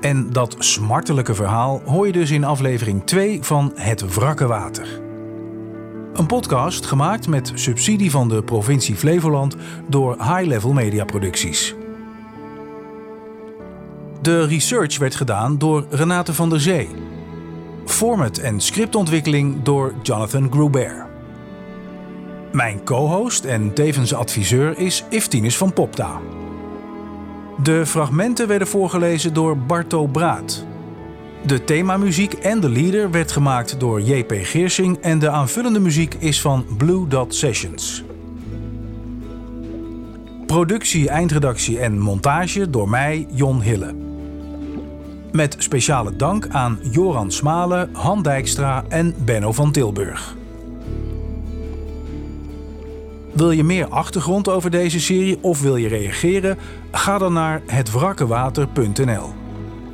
En 0.00 0.32
dat 0.32 0.56
smartelijke 0.58 1.34
verhaal 1.34 1.80
hoor 1.84 2.06
je 2.06 2.12
dus 2.12 2.30
in 2.30 2.44
aflevering 2.44 3.04
2 3.04 3.38
van 3.42 3.72
Het 3.74 4.14
Wrakke 4.14 4.46
Water. 4.46 5.00
Een 6.14 6.26
podcast 6.26 6.86
gemaakt 6.86 7.28
met 7.28 7.52
subsidie 7.54 8.10
van 8.10 8.28
de 8.28 8.42
provincie 8.42 8.96
Flevoland 8.96 9.56
door 9.86 10.16
High 10.18 10.46
Level 10.46 10.72
Media 10.72 11.04
Producties. 11.04 11.74
De 14.22 14.46
research 14.46 14.98
werd 14.98 15.14
gedaan 15.14 15.58
door 15.58 15.86
Renate 15.90 16.34
van 16.34 16.50
der 16.50 16.60
Zee. 16.60 16.88
Format 17.84 18.38
en 18.38 18.60
scriptontwikkeling 18.60 19.62
door 19.62 19.94
Jonathan 20.02 20.52
Gruber. 20.52 21.05
Mijn 22.56 22.84
co-host 22.84 23.44
en 23.44 23.72
tevens 23.74 24.14
adviseur 24.14 24.78
is 24.78 25.04
Iftinus 25.10 25.56
van 25.56 25.72
Popta. 25.72 26.20
De 27.62 27.86
fragmenten 27.86 28.48
werden 28.48 28.68
voorgelezen 28.68 29.34
door 29.34 29.58
Barto 29.58 30.06
Braat. 30.06 30.64
De 31.46 31.64
themamuziek 31.64 32.32
en 32.32 32.60
de 32.60 32.68
leader 32.68 33.10
werd 33.10 33.32
gemaakt 33.32 33.80
door 33.80 34.00
JP 34.00 34.32
Geersing 34.42 34.98
en 34.98 35.18
de 35.18 35.30
aanvullende 35.30 35.80
muziek 35.80 36.14
is 36.14 36.40
van 36.40 36.66
Blue 36.76 37.08
Dot 37.08 37.34
Sessions. 37.34 38.04
Productie, 40.46 41.08
eindredactie 41.08 41.80
en 41.80 41.98
montage 41.98 42.70
door 42.70 42.88
mij, 42.88 43.26
Jon 43.30 43.60
Hille. 43.60 43.94
Met 45.32 45.56
speciale 45.58 46.16
dank 46.16 46.48
aan 46.48 46.78
Joran 46.90 47.30
Smalen, 47.30 47.90
Han 47.92 48.22
Dijkstra 48.22 48.84
en 48.88 49.14
Benno 49.24 49.52
van 49.52 49.72
Tilburg. 49.72 50.36
Wil 53.36 53.50
je 53.50 53.64
meer 53.64 53.88
achtergrond 53.88 54.48
over 54.48 54.70
deze 54.70 55.00
serie 55.00 55.38
of 55.40 55.60
wil 55.60 55.76
je 55.76 55.88
reageren? 55.88 56.58
Ga 56.90 57.18
dan 57.18 57.32
naar 57.32 57.62
hetwrakkewater.nl. 57.66 59.34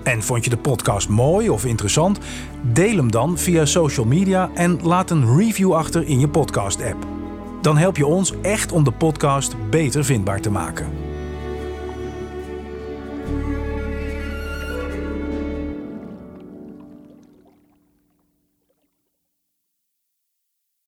En 0.02 0.22
vond 0.22 0.44
je 0.44 0.50
de 0.50 0.56
podcast 0.56 1.08
mooi 1.08 1.50
of 1.50 1.64
interessant? 1.64 2.18
Deel 2.60 2.96
hem 2.96 3.10
dan 3.10 3.38
via 3.38 3.64
social 3.64 4.06
media 4.06 4.50
en 4.54 4.78
laat 4.82 5.10
een 5.10 5.36
review 5.36 5.72
achter 5.72 6.06
in 6.06 6.20
je 6.20 6.28
podcast-app. 6.28 7.06
Dan 7.60 7.76
help 7.76 7.96
je 7.96 8.06
ons 8.06 8.32
echt 8.42 8.72
om 8.72 8.84
de 8.84 8.92
podcast 8.92 9.56
beter 9.70 10.04
vindbaar 10.04 10.40
te 10.40 10.50
maken. 10.50 11.11